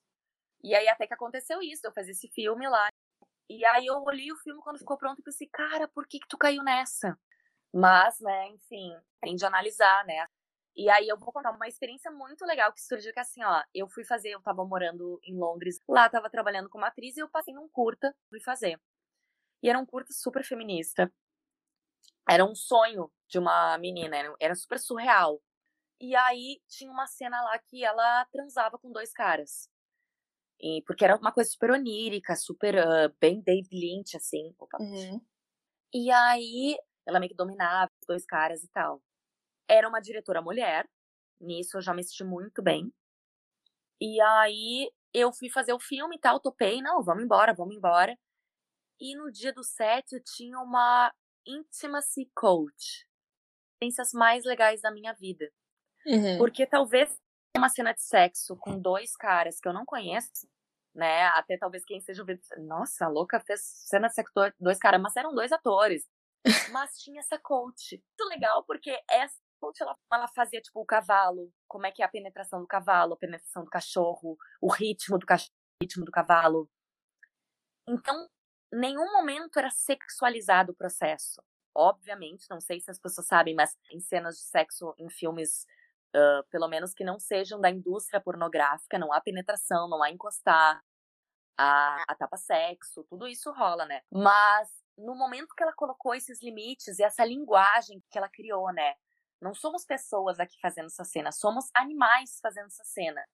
[0.64, 2.90] E aí até que aconteceu isso, eu fiz esse filme lá
[3.54, 6.28] e aí eu olhei o filme quando ficou pronto e pensei, cara, por que que
[6.30, 7.20] tu caiu nessa?
[7.74, 10.26] Mas, né, enfim, tem de analisar, né?
[10.76, 13.90] E aí eu vou contar uma experiência muito legal que surgiu que assim, ó, eu
[13.90, 17.54] fui fazer, eu tava morando em Londres, lá tava trabalhando como atriz e eu passei
[17.54, 18.80] num curta, fui fazer.
[19.62, 21.12] E era um curta super feminista.
[22.30, 25.42] Era um sonho de uma menina, era super surreal.
[26.00, 29.70] E aí tinha uma cena lá que ela transava com dois caras.
[30.60, 34.54] E, porque era uma coisa super onírica, super uh, bem David Lynch, assim.
[34.58, 34.78] Opa.
[34.80, 35.20] Uhum.
[35.94, 39.02] E aí, ela meio que dominava os dois caras e tal.
[39.72, 40.86] Era uma diretora mulher,
[41.40, 42.94] nisso eu já me senti muito bem.
[44.02, 48.18] E aí, eu fui fazer o filme e tal, topei, não, vamos embora, vamos embora.
[49.00, 51.14] E no dia do set tinha uma
[51.48, 53.08] intimacy coach.
[53.74, 55.50] Experiências mais legais da minha vida.
[56.06, 56.38] Uhum.
[56.38, 57.18] Porque talvez
[57.56, 60.48] uma cena de sexo com dois caras que eu não conheço,
[60.94, 61.28] né?
[61.28, 65.02] Até talvez quem seja ouvindo, nossa, a louca fez cena de sexo com dois caras,
[65.02, 66.08] mas eram dois atores.
[66.72, 67.98] Mas tinha essa coach.
[67.98, 69.38] Muito legal, porque essa
[69.80, 73.18] ela, ela fazia, tipo, o cavalo, como é que é a penetração do cavalo, a
[73.18, 76.70] penetração do cachorro, o ritmo do cachorro, o ritmo do cavalo.
[77.88, 78.28] Então,
[78.72, 81.42] nenhum momento era sexualizado o processo.
[81.76, 85.66] Obviamente, não sei se as pessoas sabem, mas em cenas de sexo em filmes,
[86.16, 90.82] uh, pelo menos que não sejam da indústria pornográfica, não há penetração, não há encostar,
[91.58, 94.02] a, a tapa-sexo, tudo isso rola, né?
[94.12, 98.96] Mas no momento que ela colocou esses limites e essa linguagem que ela criou, né?
[99.42, 103.26] Não somos pessoas aqui fazendo essa cena, somos animais fazendo essa cena.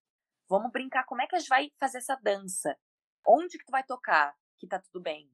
[0.47, 2.77] Vamos brincar como é que a gente vai fazer essa dança.
[3.25, 5.29] Onde que tu vai tocar que tá tudo bem?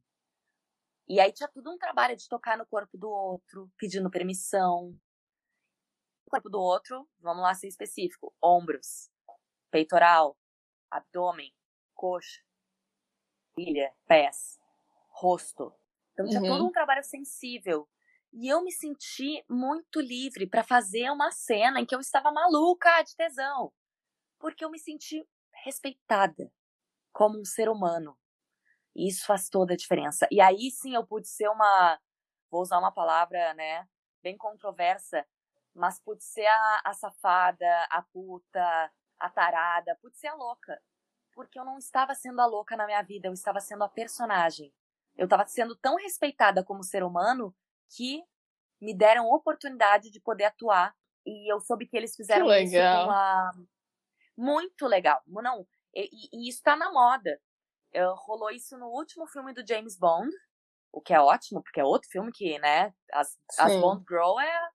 [1.07, 4.99] E aí tinha tudo um trabalho de tocar no corpo do outro, pedindo permissão.
[6.25, 9.11] O corpo do outro, vamos lá ser específico: ombros,
[9.69, 10.35] peitoral,
[10.89, 11.53] abdômen,
[11.93, 12.41] coxa,
[13.57, 14.59] ilha, pés,
[15.09, 15.71] rosto.
[16.13, 16.47] Então tinha uhum.
[16.47, 17.87] todo um trabalho sensível.
[18.33, 23.03] E eu me senti muito livre para fazer uma cena em que eu estava maluca
[23.03, 23.71] de tesão.
[24.39, 25.23] Porque eu me senti
[25.63, 26.51] respeitada
[27.11, 28.17] como um ser humano.
[28.95, 30.27] E isso faz toda a diferença.
[30.31, 31.99] E aí sim eu pude ser uma.
[32.49, 33.87] Vou usar uma palavra, né?
[34.23, 35.25] Bem controversa,
[35.73, 40.81] mas pude ser a, a safada, a puta, a tarada, pude ser a louca.
[41.33, 44.73] Porque eu não estava sendo a louca na minha vida, eu estava sendo a personagem.
[45.15, 47.55] Eu estava sendo tão respeitada como ser humano
[47.95, 48.21] que
[48.81, 50.93] me deram oportunidade de poder atuar.
[51.25, 53.67] E eu soube que eles fizeram que isso com.
[54.35, 55.21] Muito legal.
[55.27, 55.65] Não,
[55.95, 57.39] e, e isso está na moda.
[57.95, 60.35] Uh, rolou isso no último filme do James Bond,
[60.91, 64.69] o que é ótimo, porque é outro filme que, né, as, as Bond Girl é,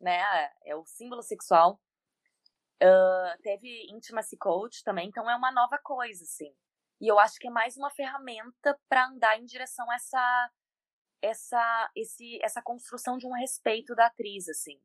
[0.00, 1.80] né, é o símbolo sexual.
[2.82, 6.54] Uh, teve Intimacy Coach também, então é uma nova coisa, assim.
[7.00, 10.50] E eu acho que é mais uma ferramenta para andar em direção a essa
[11.22, 14.80] essa esse essa construção de um respeito da atriz assim.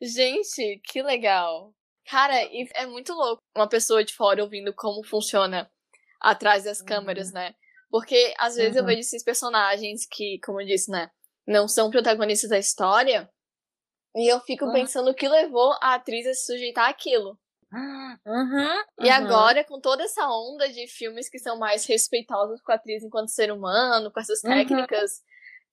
[0.00, 1.74] Gente, que legal.
[2.06, 5.70] Cara, é muito louco uma pessoa de fora ouvindo como funciona
[6.20, 7.34] atrás das câmeras, uhum.
[7.34, 7.54] né?
[7.90, 8.80] Porque às vezes uhum.
[8.80, 11.10] eu vejo esses personagens que, como eu disse, né,
[11.46, 13.28] não são protagonistas da história,
[14.14, 14.72] e eu fico uhum.
[14.72, 17.38] pensando o que levou a atriz a se sujeitar àquilo.
[17.72, 19.12] Uhum, e uhum.
[19.12, 23.28] agora, com toda essa onda de filmes que são mais respeitosos com a atriz enquanto
[23.28, 24.50] ser humano, com essas uhum.
[24.50, 25.22] técnicas,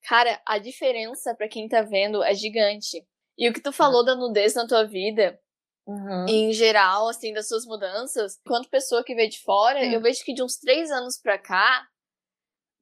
[0.02, 3.04] cara, a diferença para quem tá vendo é gigante.
[3.36, 5.38] E o que tu falou da nudez na tua vida,
[5.86, 6.26] uhum.
[6.28, 10.34] em geral, assim, das suas mudanças, enquanto pessoa que vê de fora, eu vejo que
[10.34, 11.86] de uns três anos pra cá,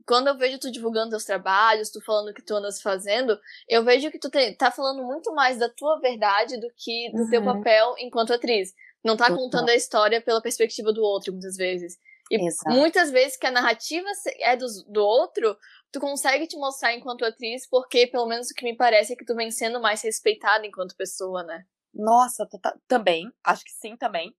[0.06, 3.84] quando eu vejo tu divulgando teus trabalhos, tu falando o que tu andas fazendo, eu
[3.84, 7.44] vejo que tu te, tá falando muito mais da tua verdade do que do teu
[7.44, 8.72] papel enquanto atriz.
[9.04, 11.98] Não tá contando a história pela perspectiva do outro, muitas vezes.
[12.30, 12.74] E Exato.
[12.74, 14.08] muitas vezes que a narrativa
[14.40, 15.56] é do, do outro,
[15.92, 19.24] tu consegue te mostrar enquanto atriz, porque pelo menos o que me parece é que
[19.24, 21.64] tu vem sendo mais respeitada enquanto pessoa, né?
[21.94, 22.46] Nossa,
[22.86, 24.34] também, acho que sim também.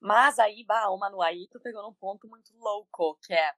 [0.00, 3.52] Mas aí, bah, o Manu, aí tu pegou num ponto muito louco, que é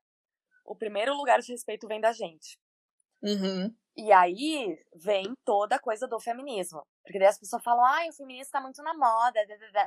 [0.65, 2.59] o primeiro lugar de respeito vem da gente.
[3.23, 3.75] Uhum.
[3.97, 6.87] E aí vem toda a coisa do feminismo.
[7.03, 9.41] Porque daí as pessoas falam, ai, o feminismo tá muito na moda.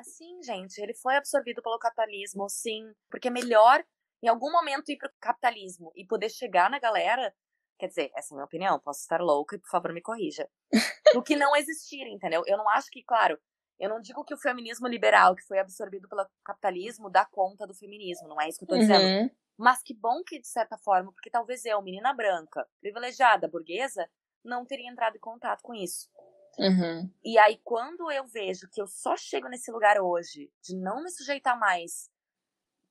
[0.04, 2.92] Sim, gente, ele foi absorvido pelo capitalismo, sim.
[3.10, 3.84] Porque é melhor,
[4.22, 7.34] em algum momento, ir pro capitalismo e poder chegar na galera.
[7.78, 10.50] Quer dizer, essa é a minha opinião, posso estar louca e por favor me corrija.
[11.14, 12.44] Do que não existir, entendeu?
[12.46, 13.40] Eu não acho que, claro,
[13.80, 17.74] eu não digo que o feminismo liberal, que foi absorvido pelo capitalismo, dá conta do
[17.74, 19.04] feminismo, não é isso que eu tô dizendo.
[19.04, 19.30] Uhum.
[19.58, 24.10] Mas que bom que, de certa forma, porque talvez eu, menina branca, privilegiada, burguesa,
[24.44, 26.10] não teria entrado em contato com isso.
[26.58, 27.10] Uhum.
[27.24, 31.10] E aí, quando eu vejo que eu só chego nesse lugar hoje, de não me
[31.10, 32.10] sujeitar mais,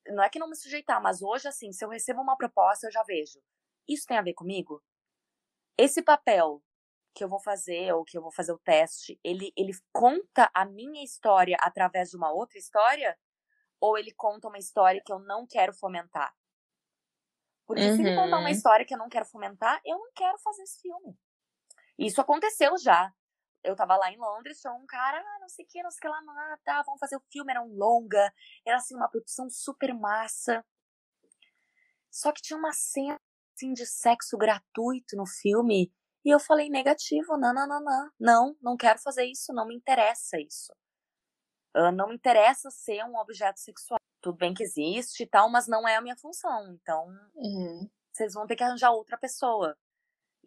[0.08, 2.92] não é que não me sujeitar, mas hoje, assim, se eu recebo uma proposta, eu
[2.92, 3.40] já vejo.
[3.88, 4.82] Isso tem a ver comigo?
[5.76, 6.62] Esse papel
[7.14, 10.64] que eu vou fazer, ou que eu vou fazer o teste, ele, ele conta a
[10.64, 13.18] minha história através de uma outra história?
[13.80, 16.34] Ou ele conta uma história que eu não quero fomentar?
[17.66, 17.96] Porque uhum.
[17.96, 18.48] se ele contar uma uhum.
[18.48, 21.18] história que eu não quero fomentar, eu não quero fazer esse filme.
[21.98, 23.12] Isso aconteceu já.
[23.62, 25.98] Eu tava lá em Londres, tinha um cara, ah, não sei o que, não sei
[25.98, 28.32] o que lá, ah, tá, vamos fazer o filme, era um longa,
[28.66, 30.64] era assim, uma produção super massa.
[32.10, 33.18] Só que tinha uma cena
[33.54, 35.92] assim de sexo gratuito no filme,
[36.24, 39.74] e eu falei negativo, não, não, não, não, não, não quero fazer isso, não me
[39.74, 40.72] interessa isso.
[41.76, 45.66] Uh, não me interessa ser um objeto sexual tudo bem que existe e tal, mas
[45.66, 46.72] não é a minha função.
[46.72, 47.88] Então, uhum.
[48.12, 49.76] vocês vão ter que arranjar outra pessoa.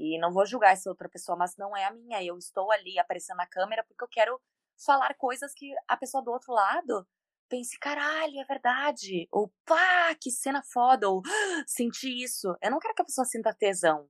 [0.02, 2.24] E não vou julgar essa outra pessoa, mas não é a minha.
[2.24, 4.42] Eu estou ali aparecendo na câmera porque eu quero
[4.84, 7.08] falar coisas que a pessoa do outro lado
[7.48, 9.28] pense, caralho, é verdade.
[9.32, 11.08] Ou pá, que cena foda.
[11.08, 12.58] Ou ah, senti isso.
[12.64, 14.10] Eu não quero que a pessoa sinta tesão.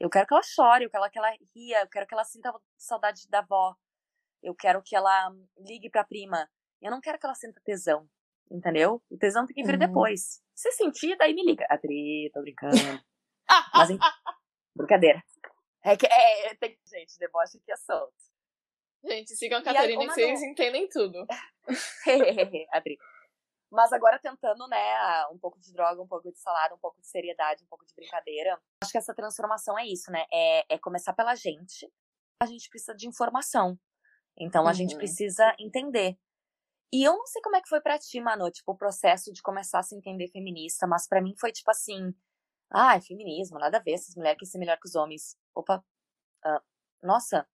[0.00, 2.52] Eu quero que ela chore, eu quero que ela ria, eu quero que ela sinta
[2.76, 3.76] saudade da avó.
[4.42, 6.50] Eu quero que ela ligue pra prima.
[6.82, 8.08] Eu não quero que ela sinta tesão.
[8.50, 9.00] Entendeu?
[9.08, 9.86] O tesão tem que vir uhum.
[9.86, 10.42] depois.
[10.52, 11.64] Se sentir, daí me liga.
[11.70, 12.74] Adri, tô brincando.
[13.74, 13.90] Mas,
[14.78, 15.22] brincadeira.
[15.84, 18.14] É que, é, tem, gente, deboche aqui é solto.
[19.04, 21.24] Gente, sigam a Catarina e vocês entendem tudo.
[22.72, 22.98] Adri.
[23.70, 27.06] Mas agora tentando, né, um pouco de droga, um pouco de salada, um pouco de
[27.06, 28.58] seriedade, um pouco de brincadeira.
[28.82, 30.24] Acho que essa transformação é isso, né?
[30.32, 31.86] É, é começar pela gente.
[32.42, 33.78] A gente precisa de informação.
[34.36, 34.74] Então a uhum.
[34.74, 36.16] gente precisa entender.
[36.92, 39.42] E eu não sei como é que foi para ti, Manu, tipo, o processo de
[39.42, 42.14] começar a se entender feminista, mas para mim foi tipo assim,
[42.70, 45.36] ah, é feminismo, nada a ver, essas mulheres querem ser melhor que os homens.
[45.54, 45.84] Opa,
[47.02, 47.48] nossa,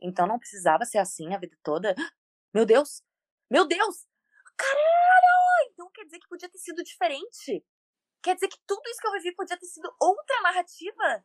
[0.00, 1.94] então não precisava ser assim a vida toda?
[2.54, 3.02] Meu Deus,
[3.50, 4.06] meu Deus,
[4.56, 7.64] caralho, então quer dizer que podia ter sido diferente?
[8.22, 11.24] Quer dizer que tudo isso que eu vivi podia ter sido outra narrativa?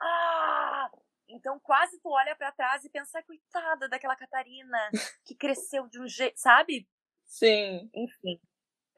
[0.00, 0.90] Ah,
[1.28, 4.90] então quase tu olha para trás e pensa, coitada daquela Catarina
[5.24, 6.88] que cresceu de um jeito, sabe?
[7.24, 7.90] Sim.
[7.94, 8.40] Enfim.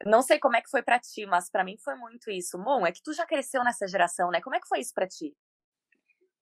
[0.05, 2.59] Não sei como é que foi para ti, mas para mim foi muito isso.
[2.59, 4.41] Bom, é que tu já cresceu nessa geração, né?
[4.41, 5.35] Como é que foi isso para ti?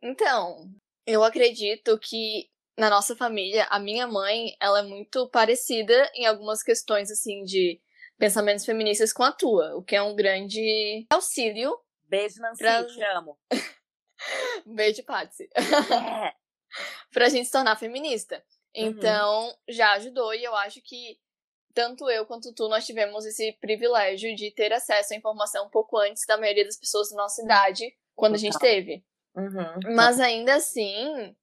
[0.02, 0.70] Então,
[1.06, 6.62] eu acredito que na nossa família, a minha mãe, ela é muito parecida em algumas
[6.62, 7.80] questões assim de
[8.18, 11.78] pensamentos feministas com a tua, o que é um grande auxílio.
[12.04, 12.84] Beijo, Nancy, pra...
[12.84, 13.38] te amo.
[14.66, 15.48] Beijo, Patsy.
[15.54, 16.34] É.
[17.12, 18.36] pra gente se tornar feminista.
[18.76, 18.86] Uhum.
[18.86, 19.54] Então, uhum.
[19.68, 21.18] já ajudou e eu acho que
[21.74, 25.98] tanto eu quanto tu nós tivemos esse privilégio de ter acesso à informação um pouco
[25.98, 29.04] antes da maioria das pessoas da nossa idade, quando a gente teve.
[29.34, 29.94] Uhum.
[29.94, 31.36] Mas ainda assim,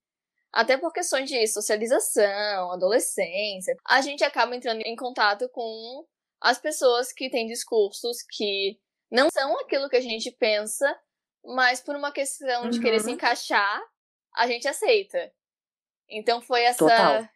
[0.52, 6.06] até por questões de socialização, adolescência, a gente acaba entrando em contato com
[6.40, 8.80] as pessoas que têm discursos que
[9.12, 10.98] não são aquilo que a gente pensa,
[11.44, 13.14] mas por uma questão de querer se uhum.
[13.14, 13.82] encaixar,
[14.36, 15.32] a gente aceita.
[16.10, 16.80] Então foi essa.
[16.80, 17.28] Total.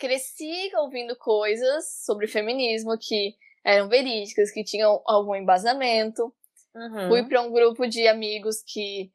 [0.00, 6.34] Cresci ouvindo coisas sobre feminismo que eram verídicas, que tinham algum embasamento.
[6.74, 7.08] Uhum.
[7.08, 9.12] Fui para um grupo de amigos que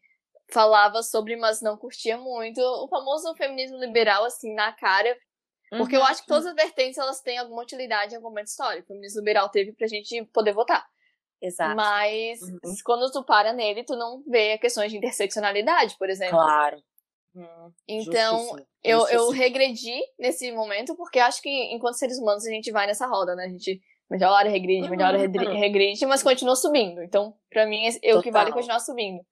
[0.52, 2.60] falava sobre, mas não curtia muito.
[2.60, 5.18] O famoso feminismo liberal, assim, na cara.
[5.72, 6.04] Porque uhum.
[6.04, 8.84] eu acho que todas as vertentes elas têm alguma utilidade em algum momento histórico.
[8.84, 10.86] O feminismo liberal teve pra gente poder votar.
[11.42, 11.76] Exato.
[11.76, 12.76] Mas uhum.
[12.84, 16.38] quando tu para nele, tu não vê questões de interseccionalidade, por exemplo.
[16.38, 16.78] Claro.
[17.36, 22.72] Hum, então, eu, eu regredi nesse momento, porque acho que enquanto seres humanos a gente
[22.72, 23.46] vai nessa roda, né?
[23.46, 27.02] A gente melhora, regride, melhora, regride, mas continua subindo.
[27.04, 29.26] Então, pra mim, é o que vale continuar subindo.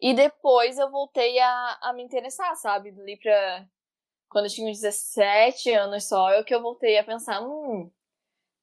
[0.00, 2.90] E depois eu voltei a, a me interessar, sabe?
[2.90, 3.66] Ali pra.
[4.28, 7.90] Quando eu tinha uns 17 anos só, eu que eu voltei a pensar, hum,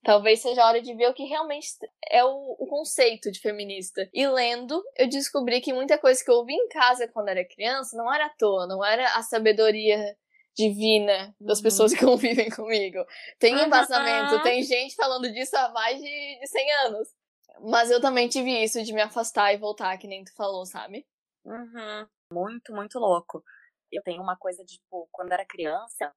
[0.04, 1.68] talvez seja a hora de ver o que realmente
[2.10, 4.08] é o, o, conceito de feminista.
[4.13, 7.96] E lendo, eu descobri que muita coisa que eu ouvi em casa quando era criança
[7.96, 10.16] não era à toa, não era a sabedoria
[10.56, 11.63] divina das uhum.
[11.63, 13.00] pessoas que convivem comigo.
[13.39, 14.44] Tem embasamento, uhum.
[14.44, 17.08] tem gente falando disso há mais de, de 100 anos.
[17.62, 21.06] Mas eu também tive isso de me afastar e voltar, que nem tu falou, sabe?
[21.46, 22.08] Uhum.
[22.32, 23.44] Muito, muito louco.
[23.92, 26.12] Eu tenho uma coisa de, tipo, quando era criança,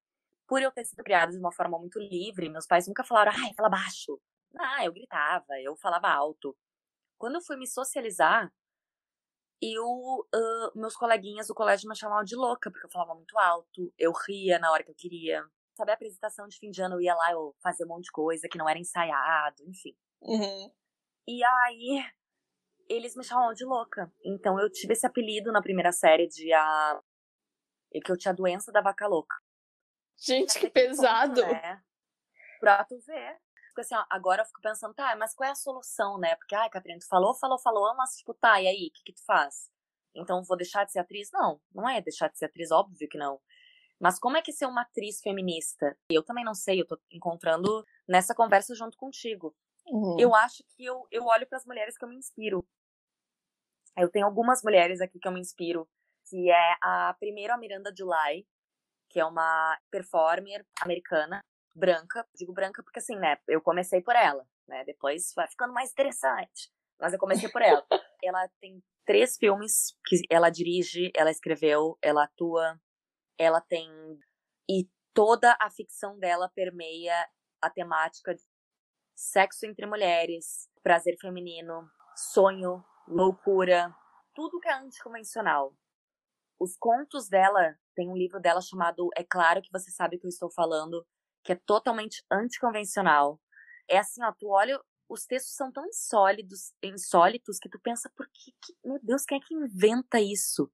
[0.47, 3.53] por eu ter sido criada de uma forma muito livre, meus pais nunca falaram, ai,
[3.55, 4.21] fala baixo.
[4.59, 6.57] Ah, eu gritava, eu falava alto.
[7.19, 8.53] Quando eu fui me socializar,
[9.61, 13.93] eu, uh, meus coleguinhas do colégio me chamavam de louca, porque eu falava muito alto,
[13.99, 15.45] eu ria na hora que eu queria.
[15.77, 18.13] Sabe, a apresentação de fim de ano eu ia lá, eu fazia um monte de
[18.13, 19.95] coisa que não era ensaiado, enfim.
[20.23, 20.73] Uhum.
[21.29, 22.05] E aí,
[22.89, 24.13] eles me chamavam de louca.
[24.25, 27.01] Então eu tive esse apelido na primeira série de a.
[28.05, 29.37] que eu tinha a doença da vaca louca.
[30.19, 31.41] Gente, que pesado!
[31.41, 31.83] Ponto, né?
[32.61, 33.39] Pra tu ver.
[33.69, 36.35] Porque assim, ó, agora eu fico pensando, tá, mas qual é a solução, né?
[36.37, 39.13] Porque, ai, Catarina, tu falou, falou, falou, mas tipo, tá, e aí, o que, que
[39.13, 39.71] tu faz?
[40.15, 41.31] Então vou deixar de ser atriz?
[41.31, 43.39] Não, não é deixar de ser atriz, óbvio que não.
[44.01, 45.97] Mas como é que ser uma atriz feminista?
[46.09, 49.55] Eu também não sei, eu tô encontrando nessa conversa junto contigo.
[49.87, 50.17] Uhum.
[50.19, 52.67] Eu acho que eu, eu olho para as mulheres que eu me inspiro.
[53.97, 55.89] Eu tenho algumas mulheres aqui que eu me inspiro,
[56.29, 58.47] que é a primeira a Miranda July,
[59.17, 61.41] que é uma performer americana,
[61.75, 62.29] branca.
[62.35, 64.85] Digo branca porque assim, né, eu comecei por ela, né?
[64.85, 66.71] Depois vai ficando mais interessante.
[67.01, 67.83] Mas eu comecei por ela.
[68.23, 72.79] ela tem três filmes que ela dirige, ela escreveu, ela atua,
[73.39, 73.89] ela tem
[74.69, 77.27] e toda a ficção dela permeia
[77.63, 78.43] a temática de
[79.17, 83.97] sexo entre mulheres, prazer feminino, sonho, loucura,
[84.35, 85.75] tudo que é anticonvencional.
[86.61, 90.27] os contos dela, tem um livro dela chamado É Claro que Você Sabe o que
[90.27, 91.05] eu estou falando,
[91.43, 93.41] que é totalmente anticonvencional.
[93.89, 94.79] É assim, ó, tu olha,
[95.09, 99.39] os textos são tão insólidos, insólitos que tu pensa, por que, que, meu Deus, quem
[99.39, 100.71] é que inventa isso?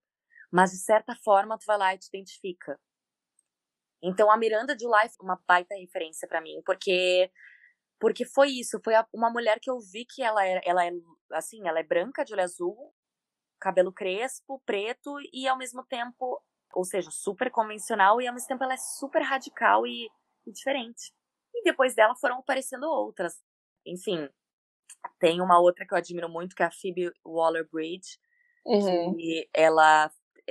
[0.50, 2.78] Mas de certa forma tu vai lá e te identifica.
[4.02, 7.30] Então a Miranda July foi uma baita referência para mim, porque
[8.00, 10.90] porque foi isso, foi uma mulher que eu vi que ela é, ela é
[11.34, 12.92] assim, ela é branca, de olho azul,
[13.60, 16.42] cabelo crespo, preto e ao mesmo tempo,
[16.72, 20.08] ou seja, super convencional e ao mesmo tempo ela é super radical e,
[20.46, 21.12] e diferente.
[21.54, 23.34] E depois dela foram aparecendo outras.
[23.86, 24.28] Enfim,
[25.18, 28.18] tem uma outra que eu admiro muito, que é a Phoebe Waller-Bridge,
[28.64, 29.14] uhum.
[29.14, 30.10] que ela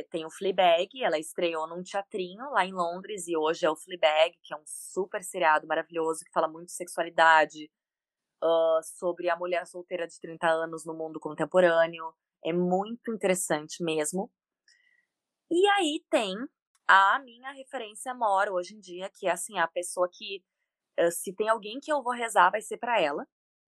[0.10, 4.38] tem o Fleabag, ela estreou num teatrinho lá em Londres e hoje é o Fleabag,
[4.42, 7.70] que é um super seriado maravilhoso que fala muito de sexualidade,
[8.44, 12.14] uh, sobre a mulher solteira de 30 anos no mundo contemporâneo.
[12.44, 14.32] É muito interessante mesmo.
[15.52, 16.34] E aí tem
[16.88, 20.42] a minha referência maior hoje em dia, que é assim, a pessoa que
[20.98, 23.28] uh, se tem alguém que eu vou rezar vai ser para ela,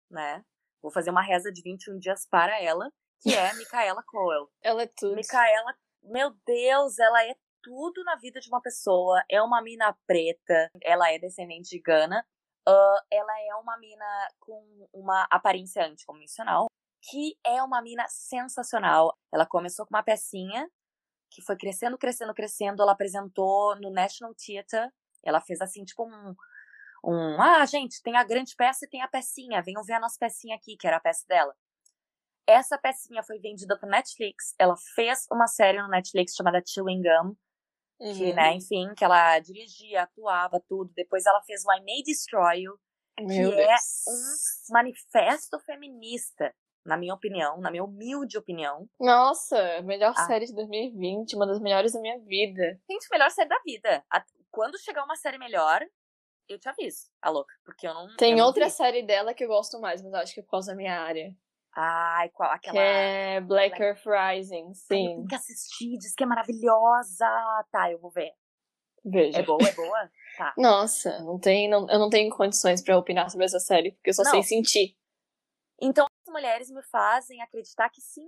[0.09, 0.45] né?
[0.81, 2.89] Vou fazer uma reza de 21 dias para ela,
[3.21, 4.49] que é Micaela Coel.
[4.61, 5.15] Ela é tudo.
[5.15, 9.23] Micaela meu Deus, ela é tudo na vida de uma pessoa.
[9.29, 12.25] É uma mina preta, ela é descendente de Gana.
[12.67, 16.67] Uh, ela é uma mina com uma aparência anticonvencional,
[17.01, 19.17] que é uma mina sensacional.
[19.33, 20.69] Ela começou com uma pecinha
[21.33, 22.81] que foi crescendo, crescendo, crescendo.
[22.81, 24.89] Ela apresentou no National Theatre.
[25.23, 26.35] Ela fez assim, tipo um.
[27.05, 29.61] Um, ah, gente, tem a grande peça e tem a pecinha.
[29.61, 31.53] Venham ver a nossa pecinha aqui, que era a peça dela.
[32.47, 34.53] Essa pecinha foi vendida para Netflix.
[34.57, 37.35] Ela fez uma série no Netflix chamada Chewing Gum.
[37.99, 38.13] Uhum.
[38.13, 40.91] Que, né, enfim, que ela dirigia, atuava, tudo.
[40.95, 42.79] Depois ela fez o I May Destroy You,
[43.17, 43.53] que Deus.
[43.53, 43.75] é
[44.09, 46.53] um manifesto feminista,
[46.85, 48.87] na minha opinião, na minha humilde opinião.
[48.99, 50.25] Nossa, melhor ah.
[50.25, 52.79] série de 2020, uma das melhores da minha vida.
[52.89, 54.03] Gente, melhor série da vida.
[54.51, 55.81] Quando chegar uma série melhor,
[56.47, 58.15] eu te aviso, a louca, porque eu não.
[58.17, 60.71] Tem eu outra série dela que eu gosto mais, mas acho que é por causa
[60.71, 61.33] da minha área.
[61.75, 62.51] Ai, qual?
[62.51, 62.73] Aquela.
[62.73, 64.87] Que é Black Earth Rising, sim.
[64.87, 67.25] Tem que assistir, diz que é maravilhosa.
[67.71, 68.31] Tá, eu vou ver.
[69.03, 69.39] Veja.
[69.39, 70.11] É boa, é boa?
[70.37, 70.53] Tá.
[70.57, 74.13] Nossa, não tem, não, eu não tenho condições para opinar sobre essa série, porque eu
[74.13, 74.31] só não.
[74.31, 74.95] sei sentir.
[75.81, 78.27] Então, mulheres me fazem acreditar que sim,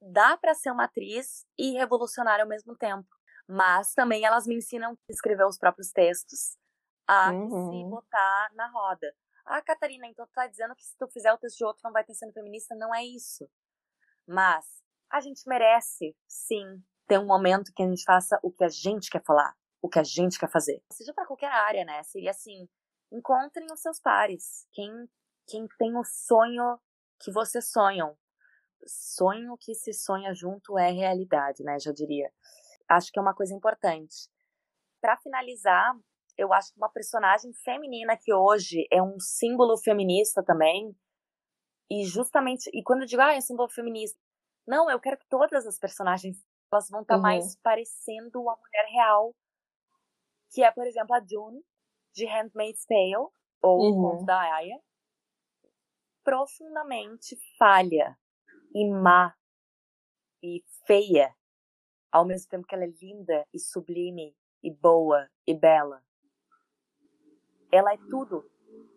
[0.00, 3.08] dá para ser uma atriz e revolucionária ao mesmo tempo.
[3.46, 6.56] Mas também elas me ensinam a escrever os próprios textos,
[7.06, 7.70] a uhum.
[7.70, 9.14] se botar na roda.
[9.44, 11.92] Ah, Catarina, então tu tá dizendo que se tu fizer o texto de outro não
[11.92, 12.74] vai ter sendo feminista?
[12.74, 13.46] Não é isso.
[14.26, 14.64] Mas
[15.10, 19.10] a gente merece, sim, ter um momento que a gente faça o que a gente
[19.10, 20.82] quer falar, o que a gente quer fazer.
[20.90, 22.02] Seja para qualquer área, né?
[22.04, 22.66] Seria assim,
[23.12, 24.66] encontrem os seus pares.
[24.72, 24.90] Quem,
[25.46, 26.80] quem tem o sonho
[27.20, 28.16] que vocês sonham.
[28.86, 31.78] Sonho que se sonha junto é realidade, né?
[31.78, 32.30] Já diria.
[32.88, 34.28] Acho que é uma coisa importante.
[35.00, 35.94] Para finalizar,
[36.36, 40.94] eu acho que uma personagem feminina que hoje é um símbolo feminista também.
[41.90, 44.18] E justamente, e quando eu digo, ah, é um símbolo feminista,
[44.66, 46.42] não, eu quero que todas as personagens
[46.72, 47.22] elas vão estar tá uhum.
[47.22, 49.34] mais parecendo uma mulher real,
[50.50, 51.62] que é, por exemplo, a June
[52.12, 53.28] de Handmaid's Tale
[53.62, 54.24] ou uhum.
[54.24, 54.78] da Aya,
[56.24, 58.18] profundamente falha
[58.74, 59.36] e má
[60.42, 61.34] e feia,
[62.10, 66.02] ao mesmo tempo que ela é linda e sublime e boa e bela.
[67.70, 68.50] Ela é tudo,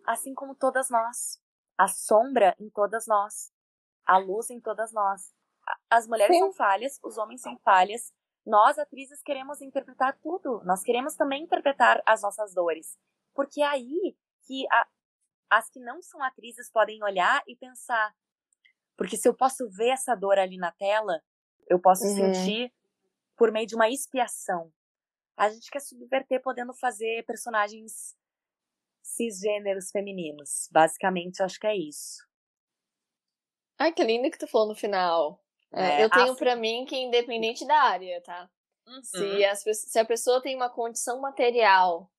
[0.05, 1.41] assim como todas nós.
[1.77, 3.51] A sombra em todas nós.
[4.05, 5.35] A luz em todas nós.
[5.89, 6.43] As mulheres Sim.
[6.43, 8.13] são falhas, os homens são falhas.
[8.45, 10.61] Nós, atrizes, queremos interpretar tudo.
[10.63, 12.97] Nós queremos também interpretar as nossas dores.
[13.33, 14.87] Porque é aí que a,
[15.49, 18.13] as que não são atrizes podem olhar e pensar.
[18.95, 21.21] Porque se eu posso ver essa dor ali na tela,
[21.67, 22.33] eu posso uhum.
[22.33, 22.73] sentir
[23.35, 24.71] por meio de uma expiação.
[25.37, 28.15] A gente quer subverter podendo fazer personagens
[29.03, 30.67] cisgêneros femininos.
[30.71, 32.25] Basicamente, acho que é isso.
[33.77, 35.39] Ai, que lindo que tu falou no final.
[35.71, 36.35] É, é, eu tenho assim...
[36.35, 38.49] para mim que independente da área, tá?
[38.87, 39.03] Uhum.
[39.03, 42.09] Se, as, se a pessoa tem uma condição material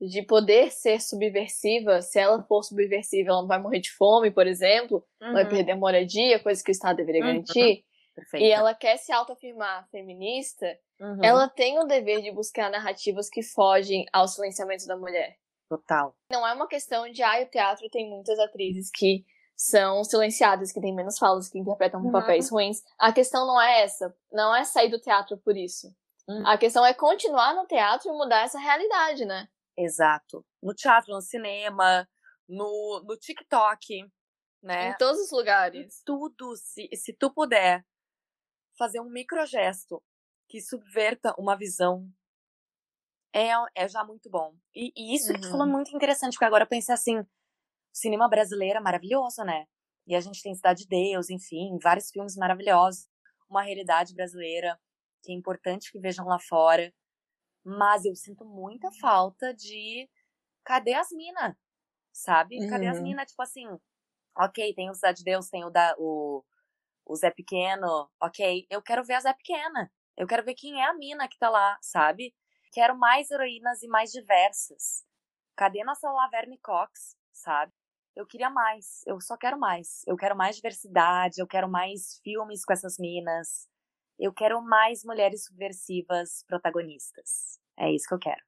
[0.00, 4.46] de poder ser subversiva, se ela for subversiva, ela não vai morrer de fome, por
[4.46, 5.32] exemplo, uhum.
[5.32, 7.28] vai perder moradia, coisa que o Estado deveria uhum.
[7.28, 7.84] garantir.
[8.14, 8.44] Perfeito.
[8.44, 10.66] E ela quer se autoafirmar feminista,
[11.00, 11.18] uhum.
[11.22, 15.36] ela tem o dever de buscar narrativas que fogem ao silenciamento da mulher.
[15.68, 16.14] Total.
[16.30, 19.24] Não é uma questão de, ah, o teatro tem muitas atrizes que
[19.56, 22.12] são silenciadas, que têm menos falas, que interpretam uhum.
[22.12, 22.82] papéis ruins.
[22.98, 24.14] A questão não é essa.
[24.32, 25.88] Não é sair do teatro por isso.
[26.28, 26.46] Uhum.
[26.46, 29.48] A questão é continuar no teatro e mudar essa realidade, né?
[29.76, 30.44] Exato.
[30.62, 32.08] No teatro, no cinema,
[32.48, 34.10] no, no TikTok,
[34.62, 34.90] né?
[34.90, 36.00] Em todos os lugares.
[36.00, 36.56] Em tudo.
[36.56, 37.84] Se, se tu puder
[38.78, 40.02] fazer um microgesto
[40.48, 42.08] que subverta uma visão
[43.34, 44.54] é, é já muito bom.
[44.74, 45.34] E, e isso uhum.
[45.34, 47.26] que tu falou é muito interessante, porque agora eu pensei assim, o
[47.92, 49.66] cinema brasileiro é maravilhoso, né?
[50.06, 53.08] E a gente tem Cidade de Deus, enfim, vários filmes maravilhosos,
[53.48, 54.78] uma realidade brasileira
[55.22, 56.92] que é importante que vejam lá fora.
[57.64, 60.08] Mas eu sinto muita falta de
[60.64, 61.54] cadê as minas?
[62.12, 62.60] Sabe?
[62.60, 62.68] Uhum.
[62.68, 63.04] Cadê as uhum.
[63.04, 63.30] minas?
[63.30, 63.66] Tipo assim,
[64.36, 66.44] ok, tem o Cidade de Deus, tem o, da, o,
[67.06, 69.90] o Zé Pequeno, ok, eu quero ver a Zé Pequena.
[70.16, 72.34] Eu quero ver quem é a mina que tá lá, sabe?
[72.72, 75.04] Quero mais heroínas e mais diversas.
[75.56, 77.72] Cadê nossa Laverne Cox, sabe?
[78.14, 80.02] Eu queria mais, eu só quero mais.
[80.06, 83.68] Eu quero mais diversidade, eu quero mais filmes com essas minas.
[84.18, 87.58] Eu quero mais mulheres subversivas protagonistas.
[87.78, 88.42] É isso que eu quero.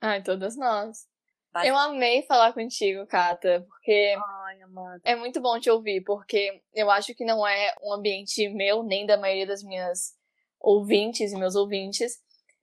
[0.00, 1.08] Ai, todas nós.
[1.52, 1.70] Vai.
[1.70, 4.58] Eu amei falar contigo, Kata, porque Ai,
[5.04, 9.06] é muito bom te ouvir, porque eu acho que não é um ambiente meu, nem
[9.06, 10.14] da maioria das minhas
[10.60, 12.18] ouvintes e meus ouvintes,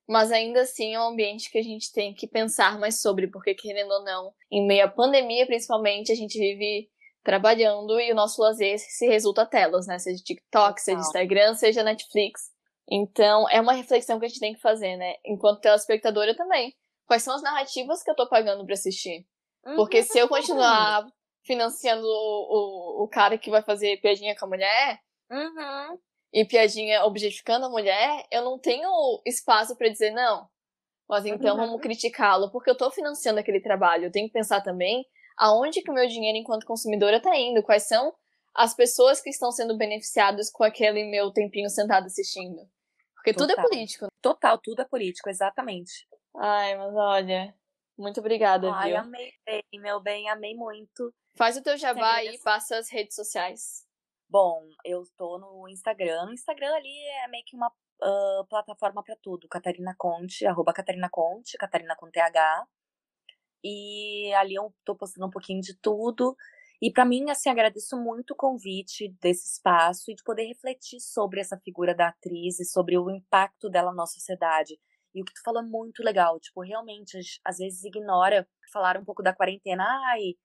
[0.06, 3.56] mas ainda assim é um ambiente que a gente tem que pensar mais sobre, porque
[3.56, 6.91] querendo ou não, em meio à pandemia principalmente, a gente vive
[7.24, 10.00] trabalhando e o nosso lazer se resulta a telas, né?
[10.00, 12.52] Seja TikTok, seja Instagram, seja Netflix.
[12.90, 15.16] Então, é uma reflexão que a gente tem que fazer, né?
[15.26, 16.76] Enquanto telespectadora também.
[17.06, 19.26] Quais são as narrativas que eu tô pagando para assistir?
[19.66, 21.06] Uhum, porque se eu continuar
[21.46, 25.00] financiando o, o, o, cara que vai fazer piadinha com a mulher,
[25.30, 26.00] uhum
[26.34, 28.90] e piadinha objetificando a mulher, eu não tenho
[29.26, 30.48] espaço para dizer não.
[31.10, 31.66] Mas então uhum.
[31.66, 34.06] vamos criticá-lo, porque eu tô financiando aquele trabalho.
[34.06, 35.06] Eu tenho que pensar também
[35.42, 38.14] aonde que o meu dinheiro enquanto consumidora tá indo, quais são
[38.54, 42.62] as pessoas que estão sendo beneficiadas com aquele meu tempinho sentado assistindo.
[43.16, 43.48] Porque Total.
[43.48, 44.08] tudo é político.
[44.22, 46.08] Total, tudo é político, exatamente.
[46.36, 47.56] Ai, mas olha,
[47.98, 49.00] muito obrigada, Ai, viu?
[49.00, 51.12] amei bem, meu bem, amei muito.
[51.36, 53.88] Faz o teu jabá aí, passa as redes sociais.
[54.30, 56.28] Bom, eu tô no Instagram.
[56.28, 59.48] O Instagram ali é meio que uma uh, plataforma para tudo.
[59.48, 62.68] Catarina Conte, arroba Catarina Conte, Catarina com TH.
[63.64, 66.36] E ali eu tô postando um pouquinho de tudo.
[66.82, 71.40] E para mim, assim, agradeço muito o convite desse espaço e de poder refletir sobre
[71.40, 74.80] essa figura da atriz e sobre o impacto dela na sociedade.
[75.14, 79.06] E o que tu falou é muito legal, tipo, realmente, às vezes ignora falar um
[79.06, 79.84] pouco da quarentena.
[80.14, 80.36] Ai,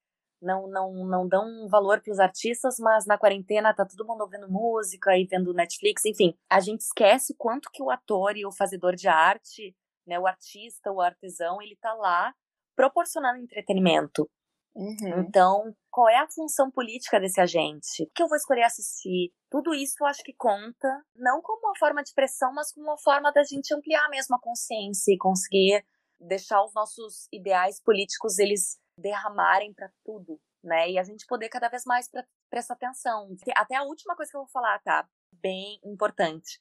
[0.42, 4.50] não não não dão valor para os artistas, mas na quarentena tá todo mundo ouvindo
[4.50, 6.36] música e vendo Netflix, enfim.
[6.50, 9.74] A gente esquece quanto que o ator e o fazedor de arte,
[10.06, 12.34] né, o artista, o artesão, ele tá lá
[12.76, 14.30] proporcionando entretenimento.
[14.74, 15.20] Uhum.
[15.20, 18.02] Então, qual é a função política desse agente?
[18.02, 19.32] O que eu vou escolher assistir?
[19.50, 22.98] Tudo isso eu acho que conta, não como uma forma de pressão, mas como uma
[22.98, 25.82] forma da gente ampliar mesmo a consciência e conseguir
[26.20, 30.90] deixar os nossos ideais políticos eles derramarem para tudo, né?
[30.90, 32.10] E a gente poder cada vez mais
[32.50, 33.34] prestar atenção.
[33.56, 35.08] Até a última coisa que eu vou falar, tá?
[35.32, 36.60] Bem importante.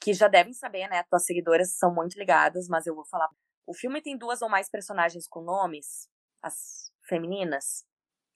[0.00, 1.04] Que já devem saber, né?
[1.04, 3.28] Tuas seguidoras são muito ligadas, mas eu vou falar.
[3.66, 6.08] O filme tem duas ou mais personagens com nomes,
[6.42, 7.84] as femininas.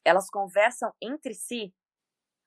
[0.05, 1.75] Elas conversam entre si.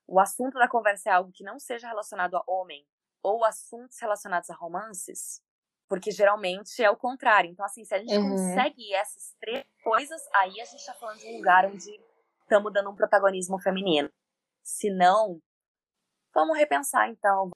[0.06, 2.84] O assunto da conversa é algo que não seja relacionado a homem
[3.22, 5.40] ou assuntos relacionados a romances.
[5.88, 7.50] Porque geralmente é o contrário.
[7.50, 8.30] Então, assim, se a gente uhum.
[8.30, 12.00] consegue essas três coisas, aí a gente tá falando de um lugar onde
[12.40, 14.10] estamos dando um protagonismo feminino.
[14.62, 15.40] Se não,
[16.34, 17.50] vamos repensar então.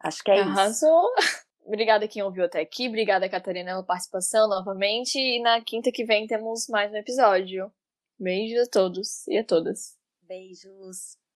[0.00, 1.12] Acho que é Arrasou.
[1.18, 1.46] isso.
[1.68, 2.88] Obrigada quem ouviu até aqui.
[2.88, 5.18] Obrigada, Catarina, pela participação novamente.
[5.18, 7.70] E na quinta que vem temos mais um episódio.
[8.18, 9.94] Beijos a todos e a todas.
[10.22, 11.18] Beijos.